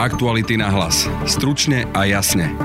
Aktuality 0.00 0.56
na 0.56 0.72
hlas. 0.72 1.04
Stručne 1.28 1.84
a 1.92 2.08
jasne. 2.08 2.56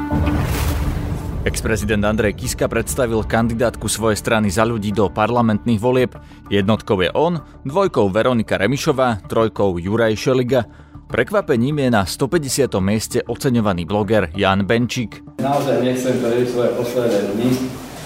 Ex-prezident 1.44 2.00
Andrej 2.08 2.40
Kiska 2.40 2.64
predstavil 2.72 3.28
kandidátku 3.28 3.92
svojej 3.92 4.16
strany 4.16 4.48
za 4.48 4.64
ľudí 4.64 4.96
do 4.96 5.12
parlamentných 5.12 5.76
volieb. 5.76 6.16
Jednotkou 6.48 6.96
je 7.04 7.12
on, 7.12 7.44
dvojkou 7.68 8.08
Veronika 8.08 8.56
Remišová, 8.56 9.28
trojkou 9.28 9.76
Juraj 9.84 10.16
Šeliga. 10.16 10.64
Prekvapením 11.12 11.84
je 11.84 11.90
na 11.92 12.08
150. 12.08 12.72
mieste 12.80 13.20
oceňovaný 13.28 13.84
bloger 13.84 14.32
Jan 14.32 14.64
Benčík. 14.64 15.20
Naozaj 15.44 15.84
nechcem 15.84 16.16
prežiť 16.16 16.48
svoje 16.48 16.72
posledné 16.80 17.20
dni 17.36 17.52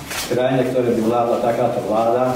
v 0.09 0.23
krajine, 0.33 0.61
ktoré 0.73 0.89
by 0.97 1.01
vládla 1.05 1.37
takáto 1.45 1.79
vláda. 1.85 2.33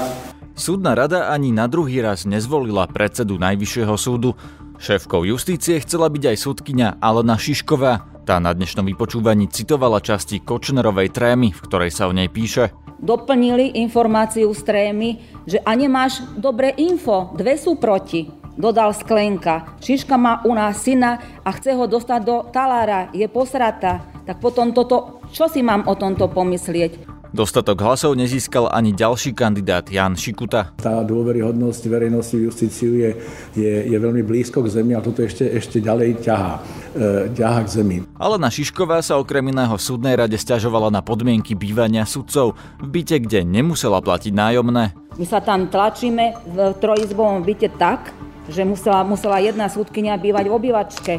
Súdna 0.54 0.94
rada 0.94 1.34
ani 1.34 1.50
na 1.50 1.66
druhý 1.66 1.98
raz 1.98 2.22
nezvolila 2.22 2.86
predsedu 2.86 3.34
Najvyššieho 3.42 3.98
súdu. 3.98 4.38
Šéfkou 4.78 5.22
justície 5.22 5.78
chcela 5.80 6.10
byť 6.10 6.34
aj 6.34 6.36
súdkyňa 6.42 6.88
Alena 6.98 7.38
Šišková. 7.38 8.24
Tá 8.26 8.40
na 8.42 8.50
dnešnom 8.50 8.88
vypočúvaní 8.88 9.46
citovala 9.46 10.00
časti 10.02 10.40
Kočnerovej 10.42 11.12
trémy, 11.14 11.54
v 11.54 11.60
ktorej 11.64 11.92
sa 11.94 12.08
o 12.08 12.12
nej 12.12 12.26
píše. 12.26 12.74
Doplnili 12.98 13.78
informáciu 13.84 14.50
z 14.56 14.62
trémy, 14.64 15.10
že 15.44 15.60
a 15.60 15.76
nemáš 15.76 16.24
dobré 16.40 16.72
info, 16.80 17.30
dve 17.36 17.54
sú 17.60 17.76
proti. 17.76 18.32
Dodal 18.54 18.94
Sklenka. 18.94 19.76
Šiška 19.82 20.14
má 20.14 20.40
u 20.46 20.54
nás 20.54 20.82
syna 20.82 21.18
a 21.42 21.50
chce 21.52 21.74
ho 21.74 21.84
dostať 21.90 22.20
do 22.22 22.36
talára, 22.48 23.10
je 23.10 23.26
posrata. 23.26 24.06
Tak 24.24 24.40
potom 24.40 24.70
toto, 24.70 25.20
čo 25.34 25.50
si 25.50 25.60
mám 25.60 25.84
o 25.90 25.94
tomto 25.98 26.30
pomyslieť? 26.30 27.13
Dostatok 27.34 27.82
hlasov 27.82 28.14
nezískal 28.14 28.70
ani 28.70 28.94
ďalší 28.94 29.34
kandidát 29.34 29.90
Jan 29.90 30.14
Šikuta. 30.14 30.70
Tá 30.78 31.02
dôveryhodnosť 31.02 31.82
verejnosti 31.90 32.38
v 32.38 32.46
justíciu 32.46 32.94
je, 32.94 33.10
je, 33.58 33.90
je 33.90 33.98
veľmi 33.98 34.22
blízko 34.22 34.62
k 34.62 34.70
zemi 34.70 34.94
a 34.94 35.02
toto 35.02 35.18
ešte, 35.18 35.42
ešte 35.42 35.82
ďalej 35.82 36.22
ťahá, 36.22 36.62
e, 36.94 37.34
ťahá 37.34 37.66
k 37.66 37.68
zemi. 37.74 37.96
Alena 38.22 38.54
Šišková 38.54 39.02
sa 39.02 39.18
okrem 39.18 39.50
iného 39.50 39.74
v 39.74 39.82
súdnej 39.82 40.14
rade 40.14 40.38
stiažovala 40.38 40.94
na 40.94 41.02
podmienky 41.02 41.58
bývania 41.58 42.06
sudcov 42.06 42.54
v 42.78 42.86
byte, 42.86 43.26
kde 43.26 43.42
nemusela 43.42 43.98
platiť 43.98 44.30
nájomné. 44.30 44.94
My 45.18 45.26
sa 45.26 45.42
tam 45.42 45.66
tlačíme 45.66 46.38
v 46.54 46.56
trojizbovom 46.78 47.42
byte 47.42 47.66
tak, 47.74 48.14
že 48.46 48.62
musela, 48.62 49.02
musela 49.02 49.42
jedna 49.42 49.66
súdkynia 49.66 50.22
bývať 50.22 50.46
v 50.46 50.54
obývačke. 50.54 51.12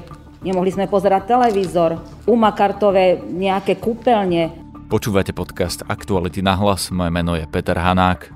Nemohli 0.47 0.71
sme 0.71 0.87
pozerať 0.87 1.27
televízor, 1.27 1.99
umakartové 2.23 3.19
nejaké 3.19 3.75
kúpeľne, 3.83 4.64
Počúvate 4.85 5.33
podcast 5.33 5.81
Aktuality 5.89 6.45
na 6.45 6.53
hlas, 6.53 6.93
moje 6.93 7.09
meno 7.09 7.33
je 7.33 7.49
Peter 7.49 7.73
Hanák. 7.73 8.29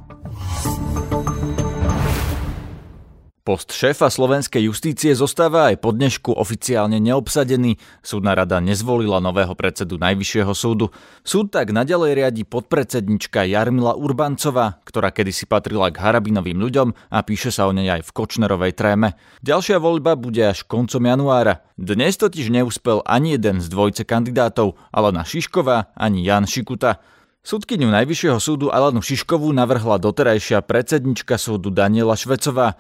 Post 3.50 3.74
šéfa 3.74 4.14
slovenskej 4.14 4.70
justície 4.70 5.10
zostáva 5.18 5.74
aj 5.74 5.82
po 5.82 5.90
dnešku 5.90 6.38
oficiálne 6.38 7.02
neobsadený. 7.02 7.82
Súdna 8.06 8.38
rada 8.38 8.62
nezvolila 8.62 9.18
nového 9.18 9.58
predsedu 9.58 9.98
Najvyššieho 9.98 10.54
súdu. 10.54 10.94
Súd 11.26 11.50
tak 11.50 11.74
nadalej 11.74 12.14
riadi 12.14 12.46
podpredsednička 12.46 13.50
Jarmila 13.50 13.98
Urbancová, 13.98 14.78
ktorá 14.86 15.10
kedysi 15.10 15.50
patrila 15.50 15.90
k 15.90 15.98
Harabinovým 15.98 16.62
ľuďom 16.62 16.94
a 17.10 17.26
píše 17.26 17.50
sa 17.50 17.66
o 17.66 17.74
nej 17.74 17.90
aj 17.90 18.06
v 18.06 18.14
Kočnerovej 18.14 18.78
tréme. 18.78 19.18
Ďalšia 19.42 19.82
voľba 19.82 20.14
bude 20.14 20.46
až 20.46 20.70
koncom 20.70 21.02
januára. 21.02 21.66
Dnes 21.74 22.22
totiž 22.22 22.54
neúspel 22.54 23.02
ani 23.02 23.34
jeden 23.34 23.66
z 23.66 23.68
dvojce 23.74 24.06
kandidátov, 24.06 24.78
Alena 24.94 25.26
Šišková 25.26 25.98
ani 25.98 26.22
Jan 26.22 26.46
Šikuta. 26.46 27.02
Súdkyňu 27.40 27.90
Najvyššieho 27.90 28.38
súdu 28.38 28.70
Alenu 28.70 29.02
Šiškovú 29.02 29.50
navrhla 29.56 29.98
doterajšia 29.98 30.62
predsednička 30.62 31.40
súdu 31.42 31.74
Daniela 31.74 32.14
Švecová. 32.14 32.78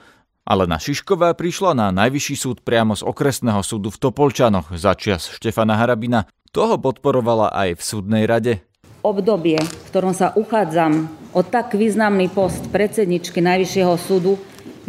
Alena 0.47 0.79
Šišková 0.79 1.35
prišla 1.35 1.75
na 1.75 1.87
najvyšší 1.91 2.35
súd 2.39 2.57
priamo 2.63 2.95
z 2.95 3.03
okresného 3.03 3.59
súdu 3.63 3.91
v 3.91 3.99
Topolčanoch 3.99 4.71
za 4.75 4.95
čias 4.95 5.27
Štefana 5.27 5.75
Harabina. 5.75 6.29
Toho 6.49 6.79
podporovala 6.79 7.51
aj 7.53 7.77
v 7.77 7.81
súdnej 7.81 8.23
rade. 8.25 8.63
Obdobie, 8.99 9.59
v 9.59 9.83
ktorom 9.91 10.11
sa 10.11 10.35
uchádzam 10.35 11.07
o 11.31 11.41
tak 11.45 11.77
významný 11.77 12.27
post 12.31 12.67
predsedničky 12.73 13.39
Najvyššieho 13.39 13.95
súdu, 13.95 14.35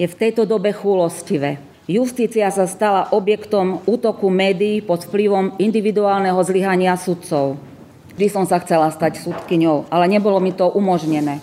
je 0.00 0.08
v 0.08 0.18
tejto 0.18 0.48
dobe 0.48 0.72
chúlostivé. 0.72 1.60
Justícia 1.90 2.48
sa 2.54 2.70
stala 2.70 3.10
objektom 3.10 3.82
útoku 3.84 4.30
médií 4.30 4.78
pod 4.78 5.04
vplyvom 5.10 5.58
individuálneho 5.58 6.38
zlyhania 6.46 6.94
sudcov. 6.94 7.58
Vždy 8.14 8.26
som 8.30 8.44
sa 8.46 8.62
chcela 8.62 8.88
stať 8.94 9.20
súdkyňou, 9.20 9.90
ale 9.90 10.06
nebolo 10.06 10.38
mi 10.38 10.54
to 10.54 10.70
umožnené. 10.70 11.42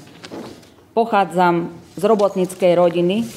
Pochádzam 0.95 1.69
z 1.99 2.03
robotníckej 2.05 2.73
rodiny, 2.79 3.27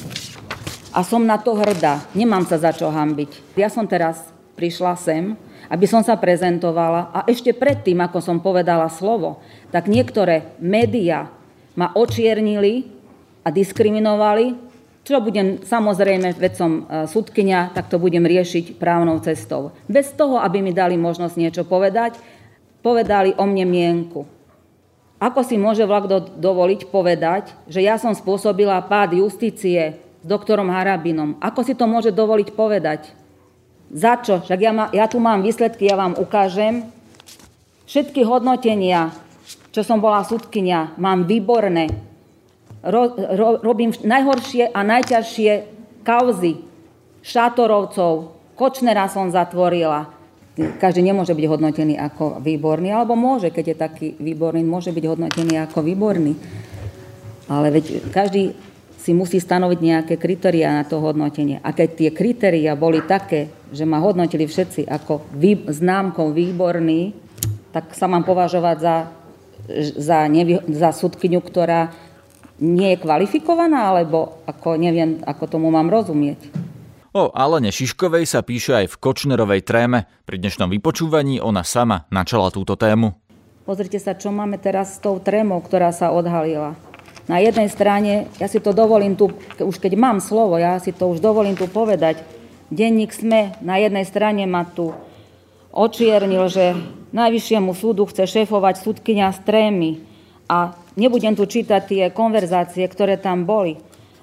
a 0.91 0.99
som 1.07 1.23
na 1.23 1.39
to 1.39 1.55
hrdá. 1.55 2.03
Nemám 2.11 2.43
sa 2.43 2.59
za 2.59 2.75
čo 2.75 2.91
hambiť. 2.91 3.55
Ja 3.55 3.71
som 3.71 3.87
teraz 3.87 4.27
prišla 4.59 4.93
sem, 4.99 5.39
aby 5.71 5.87
som 5.87 6.03
sa 6.03 6.19
prezentovala 6.19 7.09
a 7.15 7.19
ešte 7.31 7.55
predtým, 7.55 8.03
ako 8.03 8.19
som 8.19 8.43
povedala 8.43 8.91
slovo, 8.91 9.39
tak 9.71 9.87
niektoré 9.87 10.51
médiá 10.59 11.31
ma 11.79 11.95
očiernili 11.95 12.91
a 13.41 13.49
diskriminovali, 13.49 14.53
čo 15.01 15.17
budem 15.17 15.63
samozrejme, 15.65 16.37
veď 16.37 16.53
som 16.53 16.85
e, 16.85 17.09
sudkynia, 17.09 17.73
tak 17.73 17.89
to 17.89 17.97
budem 17.97 18.21
riešiť 18.21 18.77
právnou 18.77 19.17
cestou. 19.23 19.73
Bez 19.89 20.13
toho, 20.13 20.37
aby 20.37 20.61
mi 20.61 20.77
dali 20.77 20.93
možnosť 20.93 21.35
niečo 21.41 21.63
povedať, 21.65 22.21
povedali 22.85 23.33
o 23.33 23.49
mne 23.49 23.65
mienku. 23.65 24.29
Ako 25.17 25.41
si 25.41 25.57
môže 25.57 25.85
vlak 25.89 26.05
dovoliť 26.37 26.89
povedať, 26.93 27.53
že 27.65 27.81
ja 27.81 27.97
som 27.97 28.13
spôsobila 28.13 28.77
pád 28.85 29.17
justície 29.17 29.97
s 30.21 30.25
doktorom 30.25 30.69
Harabinom. 30.69 31.41
Ako 31.41 31.65
si 31.65 31.73
to 31.73 31.89
môže 31.89 32.13
dovoliť 32.13 32.49
povedať? 32.53 33.01
Za 33.91 34.21
čo? 34.21 34.39
Však 34.39 34.59
ja, 34.61 34.71
ma, 34.71 34.85
ja 34.93 35.09
tu 35.09 35.17
mám 35.17 35.41
výsledky, 35.41 35.89
ja 35.89 35.97
vám 35.97 36.15
ukážem. 36.15 36.87
Všetky 37.89 38.23
hodnotenia, 38.23 39.11
čo 39.75 39.83
som 39.83 39.99
bola 39.99 40.23
súdkynia, 40.23 40.95
mám 40.95 41.27
výborné. 41.27 41.91
Ro, 42.81 43.13
ro, 43.13 43.59
robím 43.59 43.91
najhoršie 43.91 44.71
a 44.71 44.79
najťažšie 44.79 45.51
kauzy. 46.07 46.63
Šátorovcov, 47.21 48.33
Kočnera 48.55 49.09
som 49.09 49.29
zatvorila. 49.29 50.09
Každý 50.55 51.01
nemôže 51.01 51.33
byť 51.33 51.45
hodnotený 51.49 51.95
ako 51.97 52.43
výborný, 52.43 52.93
alebo 52.93 53.17
môže, 53.17 53.49
keď 53.49 53.65
je 53.65 53.75
taký 53.77 54.07
výborný, 54.19 54.61
môže 54.61 54.93
byť 54.93 55.05
hodnotený 55.07 55.57
ako 55.65 55.79
výborný. 55.81 56.33
Ale 57.49 57.67
veď 57.73 58.11
každý 58.13 58.55
si 59.01 59.17
musí 59.17 59.41
stanoviť 59.41 59.79
nejaké 59.81 60.15
kritériá 60.21 60.77
na 60.77 60.85
to 60.85 61.01
hodnotenie. 61.01 61.57
A 61.65 61.73
keď 61.73 61.89
tie 61.97 62.09
kritériá 62.13 62.77
boli 62.77 63.01
také, 63.01 63.49
že 63.73 63.81
ma 63.81 63.97
hodnotili 63.97 64.45
všetci 64.45 64.85
ako 64.85 65.25
vý, 65.33 65.57
známkou 65.65 66.29
výborný, 66.29 67.17
tak 67.73 67.97
sa 67.97 68.05
mám 68.05 68.21
považovať 68.21 68.77
za, 68.77 68.95
za, 69.97 70.29
nevy, 70.29 70.61
za 70.69 70.93
sudkyňu, 70.93 71.41
ktorá 71.41 71.89
nie 72.61 72.93
je 72.93 73.01
kvalifikovaná, 73.01 73.89
alebo 73.89 74.45
ako 74.45 74.77
neviem, 74.77 75.17
ako 75.25 75.57
tomu 75.57 75.73
mám 75.73 75.89
rozumieť. 75.89 76.53
O 77.11 77.33
Alene 77.33 77.73
Šiškovej 77.73 78.23
sa 78.23 78.45
píše 78.45 78.85
aj 78.85 78.95
v 78.95 78.99
Kočnerovej 79.01 79.65
tréme. 79.65 80.07
Pri 80.23 80.37
dnešnom 80.39 80.69
vypočúvaní 80.71 81.41
ona 81.41 81.65
sama 81.65 82.07
načala 82.13 82.53
túto 82.53 82.77
tému. 82.77 83.17
Pozrite 83.65 83.97
sa, 83.97 84.15
čo 84.15 84.31
máme 84.31 84.61
teraz 84.61 84.95
s 84.95 85.03
tou 85.03 85.17
trémou, 85.19 85.59
ktorá 85.59 85.91
sa 85.91 86.13
odhalila. 86.13 86.77
Na 87.31 87.39
jednej 87.39 87.71
strane, 87.71 88.27
ja 88.43 88.51
si 88.51 88.59
to 88.59 88.75
dovolím 88.75 89.15
tu, 89.15 89.31
už 89.55 89.79
keď 89.79 89.95
mám 89.95 90.19
slovo, 90.19 90.59
ja 90.59 90.75
si 90.83 90.91
to 90.91 91.07
už 91.07 91.23
dovolím 91.23 91.55
tu 91.55 91.71
povedať, 91.71 92.19
denník 92.67 93.15
SME 93.15 93.55
na 93.63 93.79
jednej 93.79 94.03
strane 94.03 94.43
ma 94.43 94.67
tu 94.67 94.91
očiernil, 95.71 96.51
že 96.51 96.75
Najvyššiemu 97.11 97.75
súdu 97.75 98.07
chce 98.07 98.23
šéfovať 98.23 98.87
súdkynia 98.87 99.35
z 99.35 99.39
trémy 99.43 99.99
a 100.47 100.71
nebudem 100.95 101.35
tu 101.35 101.43
čítať 101.43 101.81
tie 101.83 102.03
konverzácie, 102.07 102.87
ktoré 102.87 103.19
tam 103.19 103.43
boli. 103.43 103.75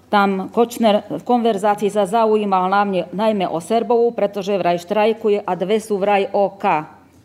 Tam 0.08 0.48
Kočner 0.48 1.04
v 1.04 1.20
konverzácii 1.20 1.92
sa 1.92 2.08
zaujímal 2.08 2.72
mne, 2.72 3.12
najmä 3.12 3.44
o 3.44 3.60
Serbovú, 3.60 4.16
pretože 4.16 4.56
vraj 4.56 4.80
štrajkuje 4.80 5.44
a 5.44 5.52
dve 5.52 5.84
sú 5.84 6.00
vraj 6.00 6.32
OK. 6.32 6.64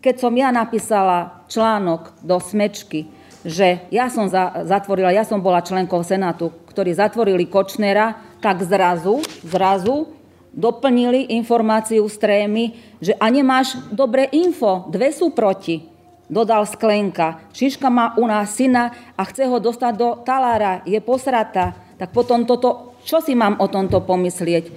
Keď 0.03 0.15
som 0.19 0.35
ja 0.35 0.51
napísala 0.51 1.47
článok 1.47 2.11
do 2.19 2.43
Smečky, 2.43 3.07
že 3.43 3.83
ja 3.91 4.07
som 4.07 4.31
za, 4.31 4.63
zatvorila, 4.63 5.11
ja 5.11 5.27
som 5.27 5.43
bola 5.43 5.59
členkou 5.59 5.99
Senátu, 6.01 6.51
ktorí 6.71 6.95
zatvorili 6.95 7.43
Kočnera, 7.45 8.15
tak 8.39 8.63
zrazu, 8.63 9.19
zrazu 9.43 10.11
doplnili 10.55 11.35
informáciu 11.35 12.05
z 12.07 12.15
trémy, 12.17 12.63
že 13.03 13.13
a 13.19 13.27
nemáš 13.27 13.75
dobré 13.91 14.31
info, 14.31 14.87
dve 14.87 15.11
sú 15.11 15.33
proti. 15.35 15.89
Dodal 16.31 16.63
Sklenka. 16.65 17.51
Šiška 17.51 17.91
má 17.91 18.15
u 18.15 18.25
nás 18.25 18.55
syna 18.55 18.95
a 19.13 19.21
chce 19.27 19.43
ho 19.43 19.59
dostať 19.59 19.93
do 19.93 20.09
talára, 20.23 20.81
je 20.87 20.97
posrata. 21.03 21.75
Tak 21.99 22.15
potom 22.15 22.47
toto, 22.47 22.95
čo 23.03 23.19
si 23.19 23.35
mám 23.35 23.59
o 23.59 23.67
tomto 23.67 24.01
pomyslieť? 24.01 24.71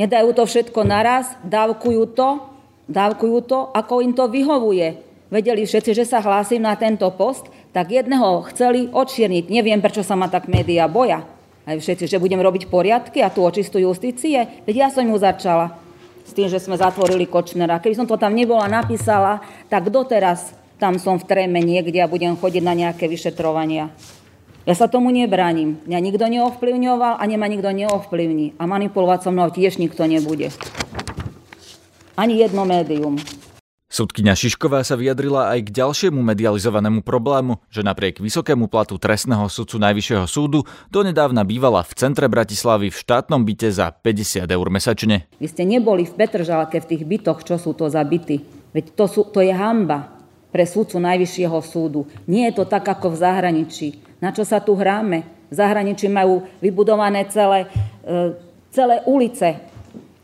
Nedajú 0.00 0.32
to 0.32 0.48
všetko 0.48 0.82
naraz, 0.88 1.36
dávkujú 1.44 2.16
to, 2.16 2.42
dávkujú 2.88 3.38
to, 3.44 3.58
ako 3.76 4.02
im 4.02 4.12
to 4.16 4.24
vyhovuje. 4.26 5.05
Vedeli 5.26 5.66
všetci, 5.66 5.90
že 5.90 6.06
sa 6.06 6.22
hlásim 6.22 6.62
na 6.62 6.78
tento 6.78 7.10
post, 7.10 7.50
tak 7.74 7.90
jedného 7.90 8.46
chceli 8.54 8.86
odšierniť. 8.86 9.50
Neviem, 9.50 9.82
prečo 9.82 10.06
sa 10.06 10.14
ma 10.14 10.30
tak 10.30 10.46
médiá 10.46 10.86
boja. 10.86 11.26
Aj 11.66 11.74
všetci, 11.74 12.06
že 12.06 12.22
budem 12.22 12.38
robiť 12.38 12.70
poriadky 12.70 13.26
a 13.26 13.32
tú 13.34 13.42
očistú 13.42 13.82
justície. 13.82 14.46
Veď 14.62 14.86
ja 14.86 14.88
som 14.94 15.02
ju 15.02 15.18
začala. 15.18 15.74
s 16.26 16.34
tým, 16.34 16.50
že 16.50 16.58
sme 16.58 16.74
zatvorili 16.74 17.30
Kočnera. 17.30 17.78
Keby 17.78 17.94
som 17.94 18.06
to 18.10 18.18
tam 18.18 18.34
nebola 18.34 18.66
napísala, 18.66 19.38
tak 19.70 19.94
doteraz 19.94 20.54
tam 20.76 20.98
som 20.98 21.22
v 21.22 21.26
tréme 21.26 21.62
niekde 21.62 22.02
a 22.02 22.10
budem 22.10 22.34
chodiť 22.34 22.62
na 22.66 22.74
nejaké 22.74 23.06
vyšetrovania. 23.06 23.94
Ja 24.66 24.74
sa 24.74 24.90
tomu 24.90 25.14
nebránim. 25.14 25.78
Mňa 25.86 25.98
nikto 26.02 26.26
neovplyvňoval 26.26 27.22
a 27.22 27.24
nemá 27.30 27.46
nikto 27.46 27.70
neovplyvní. 27.70 28.58
A 28.58 28.66
manipulovať 28.66 29.22
so 29.22 29.30
mnou 29.30 29.54
tiež 29.54 29.78
nikto 29.78 30.02
nebude. 30.10 30.50
Ani 32.18 32.42
jedno 32.42 32.66
médium. 32.66 33.14
Sudkyňa 33.96 34.36
Šišková 34.36 34.84
sa 34.84 34.92
vyjadrila 34.92 35.56
aj 35.56 35.72
k 35.72 35.80
ďalšiemu 35.80 36.20
medializovanému 36.20 37.00
problému, 37.00 37.64
že 37.72 37.80
napriek 37.80 38.20
vysokému 38.20 38.68
platu 38.68 39.00
trestného 39.00 39.48
sudcu 39.48 39.80
Najvyššieho 39.80 40.28
súdu 40.28 40.68
donedávna 40.92 41.48
bývala 41.48 41.80
v 41.80 41.96
centre 41.96 42.28
Bratislavy 42.28 42.92
v 42.92 43.00
štátnom 43.00 43.40
byte 43.40 43.72
za 43.72 43.88
50 43.88 44.52
eur 44.52 44.68
mesačne. 44.68 45.24
Vy 45.40 45.48
ste 45.48 45.64
neboli 45.64 46.04
v 46.04 46.12
Petržalke 46.12 46.76
v 46.84 46.88
tých 46.92 47.08
bytoch, 47.08 47.40
čo 47.40 47.56
sú 47.56 47.72
to 47.72 47.88
za 47.88 48.04
byty. 48.04 48.44
Veď 48.76 48.92
to, 48.92 49.08
sú, 49.08 49.32
to 49.32 49.40
je 49.40 49.56
hamba 49.56 50.12
pre 50.52 50.68
sudcu 50.68 51.00
Najvyššieho 51.00 51.56
súdu. 51.64 52.04
Nie 52.28 52.52
je 52.52 52.60
to 52.60 52.68
tak 52.68 52.84
ako 52.84 53.16
v 53.16 53.20
zahraničí. 53.24 54.20
Na 54.20 54.28
čo 54.28 54.44
sa 54.44 54.60
tu 54.60 54.76
hráme? 54.76 55.24
V 55.48 55.56
zahraničí 55.56 56.12
majú 56.12 56.44
vybudované 56.60 57.24
celé, 57.32 57.64
e, 58.04 58.36
celé 58.76 59.00
ulice 59.08 59.56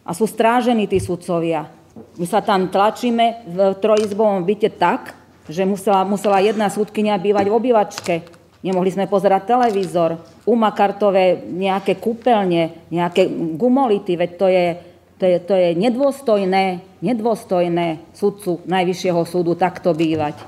a 0.04 0.12
sú 0.12 0.28
strážení 0.28 0.84
tí 0.84 1.00
sudcovia. 1.00 1.80
My 1.92 2.26
sa 2.28 2.40
tam 2.40 2.72
tlačíme 2.72 3.48
v 3.48 3.58
trojizbovom 3.76 4.48
byte 4.48 4.72
tak, 4.80 5.16
že 5.48 5.68
musela, 5.68 6.06
musela 6.08 6.40
jedna 6.40 6.72
súdkynia 6.72 7.20
bývať 7.20 7.46
v 7.50 7.56
obývačke. 7.56 8.14
Nemohli 8.62 8.94
sme 8.94 9.10
pozerať 9.10 9.50
televízor, 9.50 10.22
umakartové 10.46 11.42
nejaké 11.50 11.98
kúpeľne, 11.98 12.88
nejaké 12.94 13.26
gumolity, 13.58 14.14
veď 14.14 14.30
to 14.38 14.46
je, 14.46 14.66
to 15.18 15.24
je, 15.26 15.36
to 15.42 15.54
je 15.58 15.68
nedôstojné, 15.74 16.64
nedôstojné 17.02 18.14
sudcu 18.14 18.62
Najvyššieho 18.62 19.22
súdu 19.26 19.58
takto 19.58 19.90
bývať. 19.90 20.38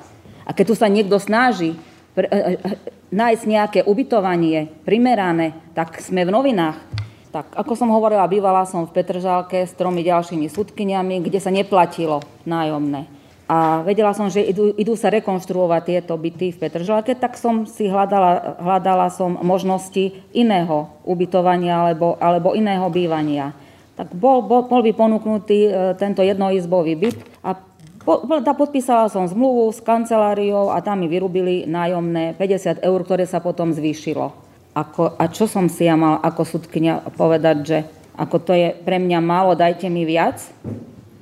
A 0.46 0.54
keď 0.54 0.64
tu 0.70 0.74
sa 0.78 0.86
niekto 0.86 1.18
snaží 1.18 1.74
pre, 2.14 2.30
e, 2.30 2.38
e, 2.38 2.78
nájsť 3.10 3.44
nejaké 3.50 3.80
ubytovanie 3.82 4.70
primerané, 4.86 5.74
tak 5.74 5.98
sme 5.98 6.22
v 6.22 6.30
novinách. 6.30 6.78
Tak, 7.34 7.50
ako 7.58 7.74
som 7.74 7.90
hovorila, 7.90 8.30
bývala 8.30 8.62
som 8.62 8.86
v 8.86 8.94
Petržálke 8.94 9.66
s 9.66 9.74
tromi 9.74 10.06
ďalšími 10.06 10.46
súdkyniami, 10.46 11.18
kde 11.18 11.42
sa 11.42 11.50
neplatilo 11.50 12.22
nájomné. 12.46 13.10
A 13.50 13.82
vedela 13.82 14.14
som, 14.14 14.30
že 14.30 14.38
idú, 14.38 14.70
idú 14.78 14.94
sa 14.94 15.10
rekonštruovať 15.10 15.82
tieto 15.82 16.14
byty 16.14 16.54
v 16.54 16.60
Petržalke, 16.62 17.18
tak 17.18 17.34
som 17.34 17.66
si 17.66 17.90
hľadala, 17.90 18.62
hľadala 18.62 19.10
som 19.10 19.34
možnosti 19.42 20.14
iného 20.30 20.86
ubytovania 21.02 21.82
alebo, 21.82 22.14
alebo 22.22 22.54
iného 22.54 22.86
bývania. 22.86 23.50
Tak 23.98 24.14
bol, 24.14 24.46
bol, 24.46 24.70
bol 24.70 24.86
by 24.86 24.94
ponúknutý 24.94 25.58
e, 25.66 25.70
tento 25.98 26.22
jednoizbový 26.22 26.94
byt 26.94 27.18
a 27.42 27.58
po, 28.06 28.22
podpísala 28.30 29.10
som 29.10 29.26
zmluvu 29.26 29.74
s 29.74 29.82
kanceláriou 29.82 30.70
a 30.70 30.78
tam 30.78 31.02
mi 31.02 31.10
vyrubili 31.10 31.66
nájomné 31.66 32.38
50 32.38 32.78
eur, 32.78 33.00
ktoré 33.02 33.26
sa 33.26 33.42
potom 33.42 33.74
zvýšilo. 33.74 34.43
Ako, 34.74 35.14
a 35.14 35.30
čo 35.30 35.46
som 35.46 35.70
si 35.70 35.86
ja 35.86 35.94
mal 35.94 36.18
ako 36.18 36.42
sudkynia 36.42 36.98
povedať, 37.14 37.56
že 37.62 37.78
ako 38.18 38.36
to 38.42 38.52
je 38.54 38.74
pre 38.74 38.98
mňa 38.98 39.18
málo, 39.22 39.54
dajte 39.54 39.86
mi 39.86 40.02
viac 40.02 40.42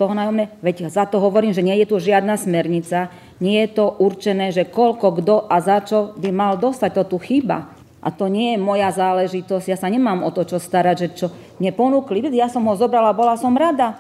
toho 0.01 0.17
nájomné? 0.17 0.49
Veď 0.65 0.89
za 0.89 1.05
to 1.05 1.21
hovorím, 1.21 1.53
že 1.53 1.65
nie 1.65 1.77
je 1.81 1.89
tu 1.89 2.01
žiadna 2.01 2.41
smernica, 2.41 3.13
nie 3.45 3.61
je 3.65 3.69
to 3.77 3.93
určené, 4.01 4.57
že 4.57 4.69
koľko, 4.69 5.21
kto 5.21 5.35
a 5.53 5.57
za 5.61 5.85
čo 5.85 6.17
by 6.17 6.31
mal 6.33 6.57
dostať, 6.57 6.91
to 6.97 7.03
tu 7.13 7.17
chýba. 7.21 7.69
A 8.03 8.11
to 8.11 8.27
nie 8.27 8.57
je 8.57 8.59
moja 8.59 8.91
záležitosť, 8.91 9.67
ja 9.69 9.79
sa 9.79 9.93
nemám 9.93 10.25
o 10.27 10.33
to, 10.35 10.49
čo 10.49 10.59
starať, 10.59 10.97
že 10.97 11.09
čo 11.15 11.27
mne 11.61 11.71
ponúkli, 11.77 12.25
ja 12.35 12.51
som 12.51 12.65
ho 12.67 12.75
zobrala, 12.75 13.15
bola 13.15 13.39
som 13.39 13.53
rada 13.55 13.95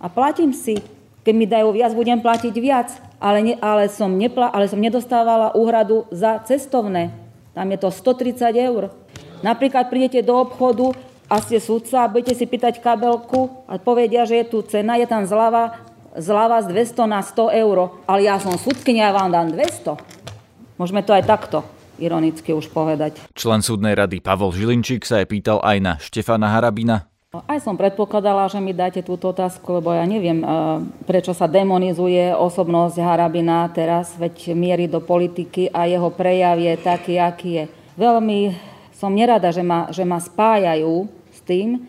a 0.00 0.06
platím 0.08 0.56
si. 0.56 0.80
Keď 1.24 1.32
mi 1.32 1.48
dajú 1.48 1.72
viac, 1.72 1.96
budem 1.96 2.20
platiť 2.20 2.52
viac, 2.60 2.92
ale, 3.16 3.40
ne, 3.40 3.54
ale, 3.64 3.88
som, 3.88 4.12
nepla, 4.12 4.52
ale 4.52 4.68
som 4.68 4.76
nedostávala 4.76 5.56
úhradu 5.56 6.04
za 6.12 6.36
cestovné. 6.44 7.23
Tam 7.54 7.70
je 7.70 7.78
to 7.78 7.88
130 7.88 8.50
eur. 8.58 8.90
Napríklad 9.46 9.86
prídete 9.88 10.26
do 10.26 10.42
obchodu 10.42 10.90
a 11.30 11.38
ste 11.38 11.62
sudca 11.62 12.04
a 12.04 12.10
budete 12.10 12.34
si 12.34 12.44
pýtať 12.44 12.82
kabelku 12.82 13.64
a 13.70 13.78
povedia, 13.78 14.26
že 14.26 14.42
je 14.42 14.46
tu 14.50 14.58
cena, 14.66 14.98
je 14.98 15.06
tam 15.06 15.22
zľava, 15.24 15.78
zľava 16.18 16.66
z 16.66 16.74
200 16.74 17.06
na 17.06 17.20
100 17.22 17.62
eur. 17.62 18.02
Ale 18.10 18.26
ja 18.26 18.42
som 18.42 18.58
sudkynia 18.58 19.14
a 19.14 19.16
vám 19.16 19.30
dám 19.30 19.48
200. 19.54 19.96
Môžeme 20.74 21.06
to 21.06 21.14
aj 21.14 21.24
takto 21.24 21.62
ironicky 21.98 22.50
už 22.50 22.74
povedať. 22.74 23.22
Člen 23.38 23.62
súdnej 23.62 23.94
rady 23.94 24.18
Pavol 24.18 24.50
Žilinčík 24.50 25.06
sa 25.06 25.22
aj 25.22 25.30
pýtal 25.30 25.58
aj 25.62 25.78
na 25.78 25.92
Štefana 26.02 26.50
Harabina. 26.50 27.13
Aj 27.34 27.58
som 27.58 27.74
predpokladala, 27.74 28.46
že 28.46 28.62
mi 28.62 28.70
dáte 28.70 29.02
túto 29.02 29.34
otázku, 29.34 29.82
lebo 29.82 29.90
ja 29.90 30.06
neviem, 30.06 30.38
e, 30.38 30.46
prečo 31.02 31.34
sa 31.34 31.50
demonizuje 31.50 32.30
osobnosť 32.30 33.02
Harabina 33.02 33.66
teraz, 33.74 34.14
veď 34.14 34.54
mierí 34.54 34.86
do 34.86 35.02
politiky 35.02 35.66
a 35.74 35.90
jeho 35.90 36.14
prejav 36.14 36.62
je 36.62 36.74
taký, 36.78 37.18
aký 37.18 37.50
je. 37.50 37.64
Veľmi 37.98 38.54
som 38.94 39.10
nerada, 39.10 39.50
že 39.50 39.66
ma, 39.66 39.90
že 39.90 40.06
ma 40.06 40.22
spájajú 40.22 41.10
s 41.34 41.42
tým, 41.42 41.82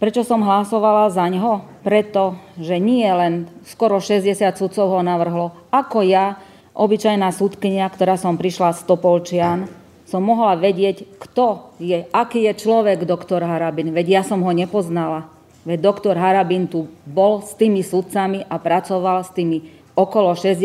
prečo 0.00 0.24
som 0.24 0.40
hlasovala 0.40 1.12
za 1.12 1.28
ňo. 1.28 1.68
Preto, 1.84 2.40
že 2.56 2.80
nie 2.80 3.04
len 3.04 3.52
skoro 3.68 4.00
60 4.00 4.32
sudcov 4.56 4.96
ho 4.96 5.00
navrhlo, 5.04 5.52
ako 5.68 6.08
ja, 6.08 6.40
obyčajná 6.72 7.28
súdkynia, 7.36 7.84
ktorá 7.92 8.16
som 8.16 8.40
prišla 8.40 8.72
z 8.72 8.80
Topolčian, 8.88 9.68
som 10.06 10.22
mohla 10.22 10.54
vedieť, 10.54 11.18
kto 11.18 11.74
je, 11.82 12.06
aký 12.14 12.46
je 12.46 12.54
človek 12.54 13.02
doktor 13.02 13.42
Harabin. 13.42 13.90
Veď 13.90 14.06
ja 14.06 14.22
som 14.22 14.38
ho 14.40 14.52
nepoznala. 14.54 15.26
Veď 15.66 15.82
doktor 15.82 16.14
Harabin 16.14 16.70
tu 16.70 16.86
bol 17.02 17.42
s 17.42 17.58
tými 17.58 17.82
sudcami 17.82 18.46
a 18.46 18.54
pracoval 18.62 19.26
s 19.26 19.34
tými 19.34 19.66
okolo 19.98 20.38
60, 20.38 20.62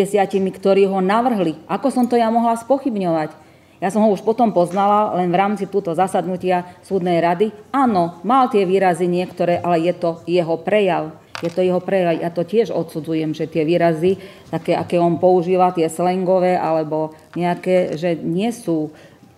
ktorí 0.62 0.86
ho 0.86 1.02
navrhli. 1.02 1.58
Ako 1.66 1.90
som 1.90 2.06
to 2.06 2.22
ja 2.22 2.30
mohla 2.30 2.54
spochybňovať? 2.54 3.34
Ja 3.82 3.90
som 3.90 4.06
ho 4.06 4.14
už 4.14 4.22
potom 4.22 4.54
poznala 4.54 5.18
len 5.18 5.34
v 5.34 5.40
rámci 5.42 5.66
túto 5.66 5.90
zasadnutia 5.98 6.70
súdnej 6.86 7.18
rady. 7.18 7.50
Áno, 7.74 8.22
mal 8.22 8.46
tie 8.54 8.62
výrazy 8.62 9.10
niektoré, 9.10 9.58
ale 9.58 9.82
je 9.90 9.94
to 9.98 10.22
jeho 10.30 10.54
prejav. 10.62 11.18
Je 11.42 11.50
to 11.50 11.66
jeho 11.66 11.82
prejav. 11.82 12.22
Ja 12.22 12.30
to 12.30 12.46
tiež 12.46 12.70
odsudzujem, 12.70 13.34
že 13.34 13.50
tie 13.50 13.66
výrazy, 13.66 14.22
také, 14.54 14.78
aké 14.78 15.02
on 15.02 15.18
používa, 15.18 15.74
tie 15.74 15.90
slangové 15.90 16.54
alebo 16.54 17.18
nejaké, 17.34 17.98
že 17.98 18.14
nie 18.22 18.54
sú 18.54 18.94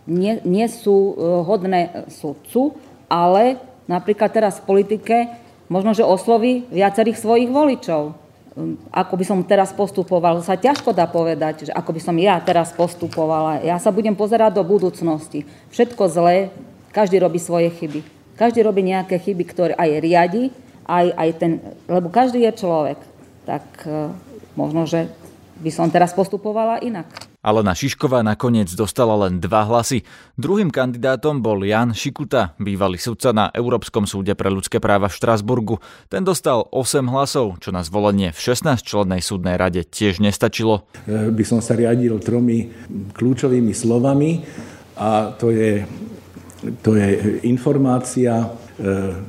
nie, 0.07 0.39
nie 0.43 0.67
sú 0.67 0.95
e, 0.95 1.13
hodné 1.47 2.07
sudcu, 2.11 2.75
ale 3.07 3.59
napríklad 3.87 4.31
teraz 4.31 4.59
v 4.59 4.67
politike 4.67 5.15
možno, 5.71 5.95
že 5.95 6.03
osloví 6.03 6.67
viacerých 6.67 7.19
svojich 7.19 7.49
voličov. 7.51 8.13
Hm, 8.53 8.91
ako 8.91 9.13
by 9.17 9.25
som 9.25 9.39
teraz 9.47 9.71
postupoval, 9.71 10.43
sa 10.43 10.59
ťažko 10.59 10.91
dá 10.91 11.07
povedať, 11.07 11.69
že 11.69 11.71
ako 11.71 11.89
by 11.95 12.01
som 12.03 12.15
ja 12.19 12.37
teraz 12.43 12.75
postupovala. 12.75 13.63
Ja 13.63 13.79
sa 13.79 13.89
budem 13.89 14.13
pozerať 14.13 14.59
do 14.59 14.63
budúcnosti. 14.67 15.47
Všetko 15.71 16.11
zlé, 16.11 16.51
každý 16.93 17.17
robí 17.17 17.41
svoje 17.41 17.71
chyby. 17.73 18.03
Každý 18.37 18.61
robí 18.61 18.85
nejaké 18.85 19.17
chyby, 19.17 19.43
ktoré 19.49 19.73
aj 19.73 19.89
riadi, 20.03 20.43
aj, 20.85 21.05
aj 21.15 21.29
ten, 21.39 21.51
lebo 21.87 22.11
každý 22.11 22.43
je 22.43 22.51
človek. 22.59 22.99
Tak 23.47 23.65
e, 23.87 24.11
možno, 24.53 24.83
že 24.85 25.07
by 25.63 25.71
som 25.71 25.87
teraz 25.87 26.11
postupovala 26.11 26.83
inak. 26.83 27.32
Alena 27.43 27.75
Šišková 27.75 28.23
nakoniec 28.23 28.71
dostala 28.71 29.27
len 29.27 29.43
dva 29.43 29.67
hlasy. 29.67 30.07
Druhým 30.39 30.71
kandidátom 30.71 31.43
bol 31.43 31.59
Jan 31.67 31.91
Šikuta, 31.91 32.55
bývalý 32.55 32.95
sudca 32.95 33.35
na 33.35 33.51
Európskom 33.51 34.07
súde 34.07 34.31
pre 34.31 34.47
ľudské 34.47 34.79
práva 34.79 35.11
v 35.11 35.19
Štrasburgu. 35.19 35.83
Ten 36.07 36.23
dostal 36.23 36.63
8 36.71 37.03
hlasov, 37.11 37.59
čo 37.59 37.75
na 37.75 37.83
zvolenie 37.83 38.31
v 38.31 38.39
16-člennej 38.39 39.19
súdnej 39.19 39.59
rade 39.59 39.83
tiež 39.83 40.23
nestačilo. 40.23 40.87
E, 41.03 41.35
by 41.35 41.43
som 41.43 41.59
sa 41.59 41.75
riadil 41.75 42.15
tromi 42.23 42.71
kľúčovými 43.11 43.75
slovami 43.75 44.39
a 44.95 45.35
to 45.35 45.51
je, 45.51 45.83
to 46.79 46.95
je 46.95 47.43
informácia, 47.43 48.39
e, 48.39 48.47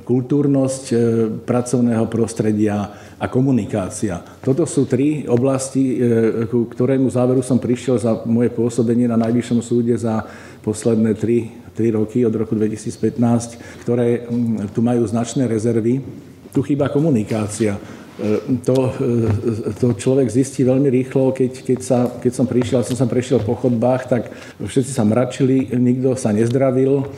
kultúrnosť 0.06 0.84
e, 0.86 0.96
pracovného 1.42 2.06
prostredia, 2.06 2.94
a 3.24 3.32
komunikácia. 3.32 4.20
Toto 4.44 4.68
sú 4.68 4.84
tri 4.84 5.24
oblasti, 5.24 5.96
e, 5.96 6.44
ku 6.44 6.68
ktorému 6.68 7.08
záveru 7.08 7.40
som 7.40 7.56
prišiel 7.56 7.96
za 7.96 8.20
moje 8.28 8.52
pôsobenie 8.52 9.08
na 9.08 9.16
Najvyššom 9.16 9.64
súde 9.64 9.96
za 9.96 10.28
posledné 10.60 11.16
tri, 11.16 11.48
tri 11.72 11.88
roky 11.88 12.20
od 12.28 12.36
roku 12.36 12.52
2015, 12.52 13.56
ktoré 13.80 14.28
tu 14.76 14.84
majú 14.84 15.08
značné 15.08 15.48
rezervy. 15.48 16.04
Tu 16.52 16.60
chýba 16.68 16.92
komunikácia. 16.92 17.80
E, 18.20 18.60
to, 18.60 18.92
e, 18.92 19.72
to 19.80 19.96
človek 19.96 20.28
zistí 20.28 20.60
veľmi 20.60 20.92
rýchlo, 20.92 21.32
keď, 21.32 21.52
keď, 21.64 21.80
sa, 21.80 21.98
keď 22.20 22.32
som 22.36 22.44
prišiel, 22.44 22.84
som 22.84 22.94
sa 23.00 23.08
prešiel 23.08 23.40
po 23.40 23.56
chodbách, 23.56 24.04
tak 24.04 24.22
všetci 24.60 24.92
sa 24.92 25.08
mračili, 25.08 25.72
nikto 25.72 26.12
sa 26.12 26.28
nezdravil, 26.28 27.08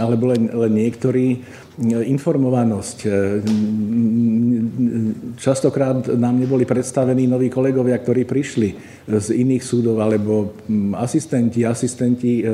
alebo 0.00 0.32
len, 0.32 0.48
len 0.48 0.72
niektorí 0.72 1.44
informovanosť. 1.80 2.98
E, 3.04 3.10
častokrát 5.40 6.12
nám 6.12 6.36
neboli 6.36 6.68
predstavení 6.68 7.24
noví 7.24 7.48
kolegovia, 7.48 7.96
ktorí 7.96 8.28
prišli 8.28 8.68
z 9.08 9.28
iných 9.32 9.64
súdov, 9.64 10.04
alebo 10.04 10.52
asistenti. 11.00 11.64
Asistenti 11.64 12.44
e, 12.44 12.52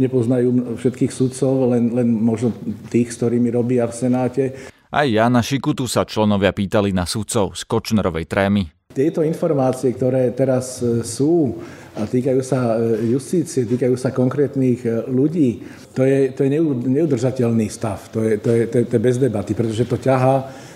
nepoznajú 0.00 0.80
všetkých 0.80 1.12
sudcov, 1.12 1.76
len, 1.76 1.92
len 1.92 2.08
možno 2.08 2.56
tých, 2.88 3.12
s 3.12 3.20
ktorými 3.20 3.52
robia 3.52 3.84
v 3.84 3.94
Senáte. 3.94 4.44
Aj 4.92 5.08
Jana 5.08 5.40
Šikutu 5.40 5.88
sa 5.88 6.04
členovia 6.04 6.52
pýtali 6.52 6.92
na 6.92 7.08
sudcov 7.08 7.56
z 7.56 7.64
Kočnerovej 7.64 8.28
trémy. 8.28 8.68
Tieto 8.92 9.24
informácie, 9.24 9.92
ktoré 9.96 10.32
teraz 10.36 10.84
e, 10.84 11.00
sú 11.00 11.60
a 11.92 12.08
týkajú 12.08 12.40
sa 12.40 12.80
e, 12.80 13.12
justície, 13.12 13.68
týkajú 13.68 13.94
sa 14.00 14.10
konkrétnych 14.10 14.80
e, 14.84 14.88
ľudí, 15.12 15.60
to 15.92 16.04
je, 16.08 16.32
to 16.32 16.48
je 16.48 16.50
neudržateľný 16.88 17.68
stav, 17.68 18.08
to 18.08 18.24
je, 18.24 18.40
to, 18.40 18.48
je, 18.48 18.62
to, 18.68 18.76
je, 18.80 18.84
to 18.88 18.94
je 18.96 19.02
bez 19.02 19.16
debaty, 19.20 19.52
pretože 19.52 19.84
to 19.84 20.00
ťaha 20.00 20.70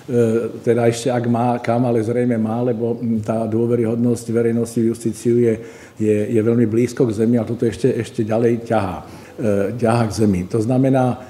teda 0.62 0.86
ešte 0.86 1.10
ak 1.10 1.24
má, 1.26 1.58
kam, 1.58 1.82
ale 1.82 1.98
zrejme 1.98 2.38
má, 2.38 2.62
lebo 2.62 2.94
tá 3.26 3.42
dôveryhodnosť 3.42 4.26
verejnosti 4.30 4.78
v 4.78 4.90
justíciu 4.94 5.34
je, 5.42 5.54
je, 5.98 6.16
je 6.30 6.40
veľmi 6.46 6.62
blízko 6.70 7.10
k 7.10 7.26
zemi 7.26 7.42
a 7.42 7.48
toto 7.48 7.66
ešte, 7.66 7.90
ešte 7.90 8.22
ďalej 8.22 8.70
ťahá, 8.70 9.02
ťahá 9.74 10.02
k 10.06 10.16
zemi. 10.22 10.46
To 10.46 10.62
znamená, 10.62 11.26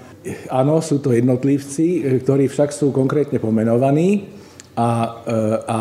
áno, 0.52 0.84
sú 0.84 1.00
to 1.00 1.16
jednotlivci, 1.16 2.20
ktorí 2.20 2.52
však 2.52 2.68
sú 2.68 2.92
konkrétne 2.92 3.40
pomenovaní 3.40 4.28
a, 4.76 5.24
a 5.64 5.78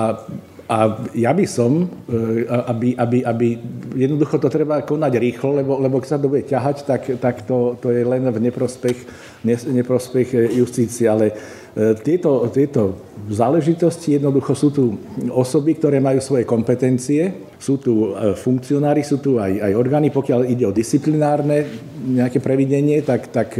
a 0.65 1.05
ja 1.13 1.29
by 1.29 1.45
som, 1.45 1.85
e, 2.09 2.49
aby, 2.49 2.97
aby, 2.97 3.17
aby 3.21 3.47
jednoducho 3.93 4.41
to 4.41 4.49
treba 4.49 4.81
konať 4.81 5.13
rýchlo, 5.13 5.61
lebo, 5.61 5.77
lebo 5.77 6.01
keď 6.01 6.09
sa 6.09 6.17
to 6.17 6.25
bude 6.25 6.49
ťahať, 6.49 6.77
tak, 6.89 7.01
tak 7.21 7.45
to, 7.45 7.77
to 7.77 7.93
je 7.93 8.01
len 8.01 8.25
v 8.25 8.49
neprospech, 8.49 8.97
neprospech 9.45 10.57
justície. 10.57 11.05
Ale 11.05 11.37
e, 11.77 11.93
tieto, 12.01 12.49
tieto 12.49 12.97
záležitosti 13.29 14.17
jednoducho 14.17 14.57
sú 14.57 14.73
tu 14.73 14.97
osoby, 15.29 15.77
ktoré 15.77 16.01
majú 16.01 16.17
svoje 16.17 16.49
kompetencie, 16.49 17.53
sú 17.61 17.77
tu 17.77 18.17
e, 18.17 18.33
funkcionári, 18.33 19.05
sú 19.05 19.21
tu 19.21 19.37
aj, 19.37 19.69
aj 19.69 19.71
orgány, 19.77 20.09
pokiaľ 20.09 20.49
ide 20.49 20.65
o 20.65 20.73
disciplinárne 20.73 21.61
nejaké 22.09 22.41
previdenie, 22.41 23.05
tak, 23.05 23.29
tak 23.29 23.53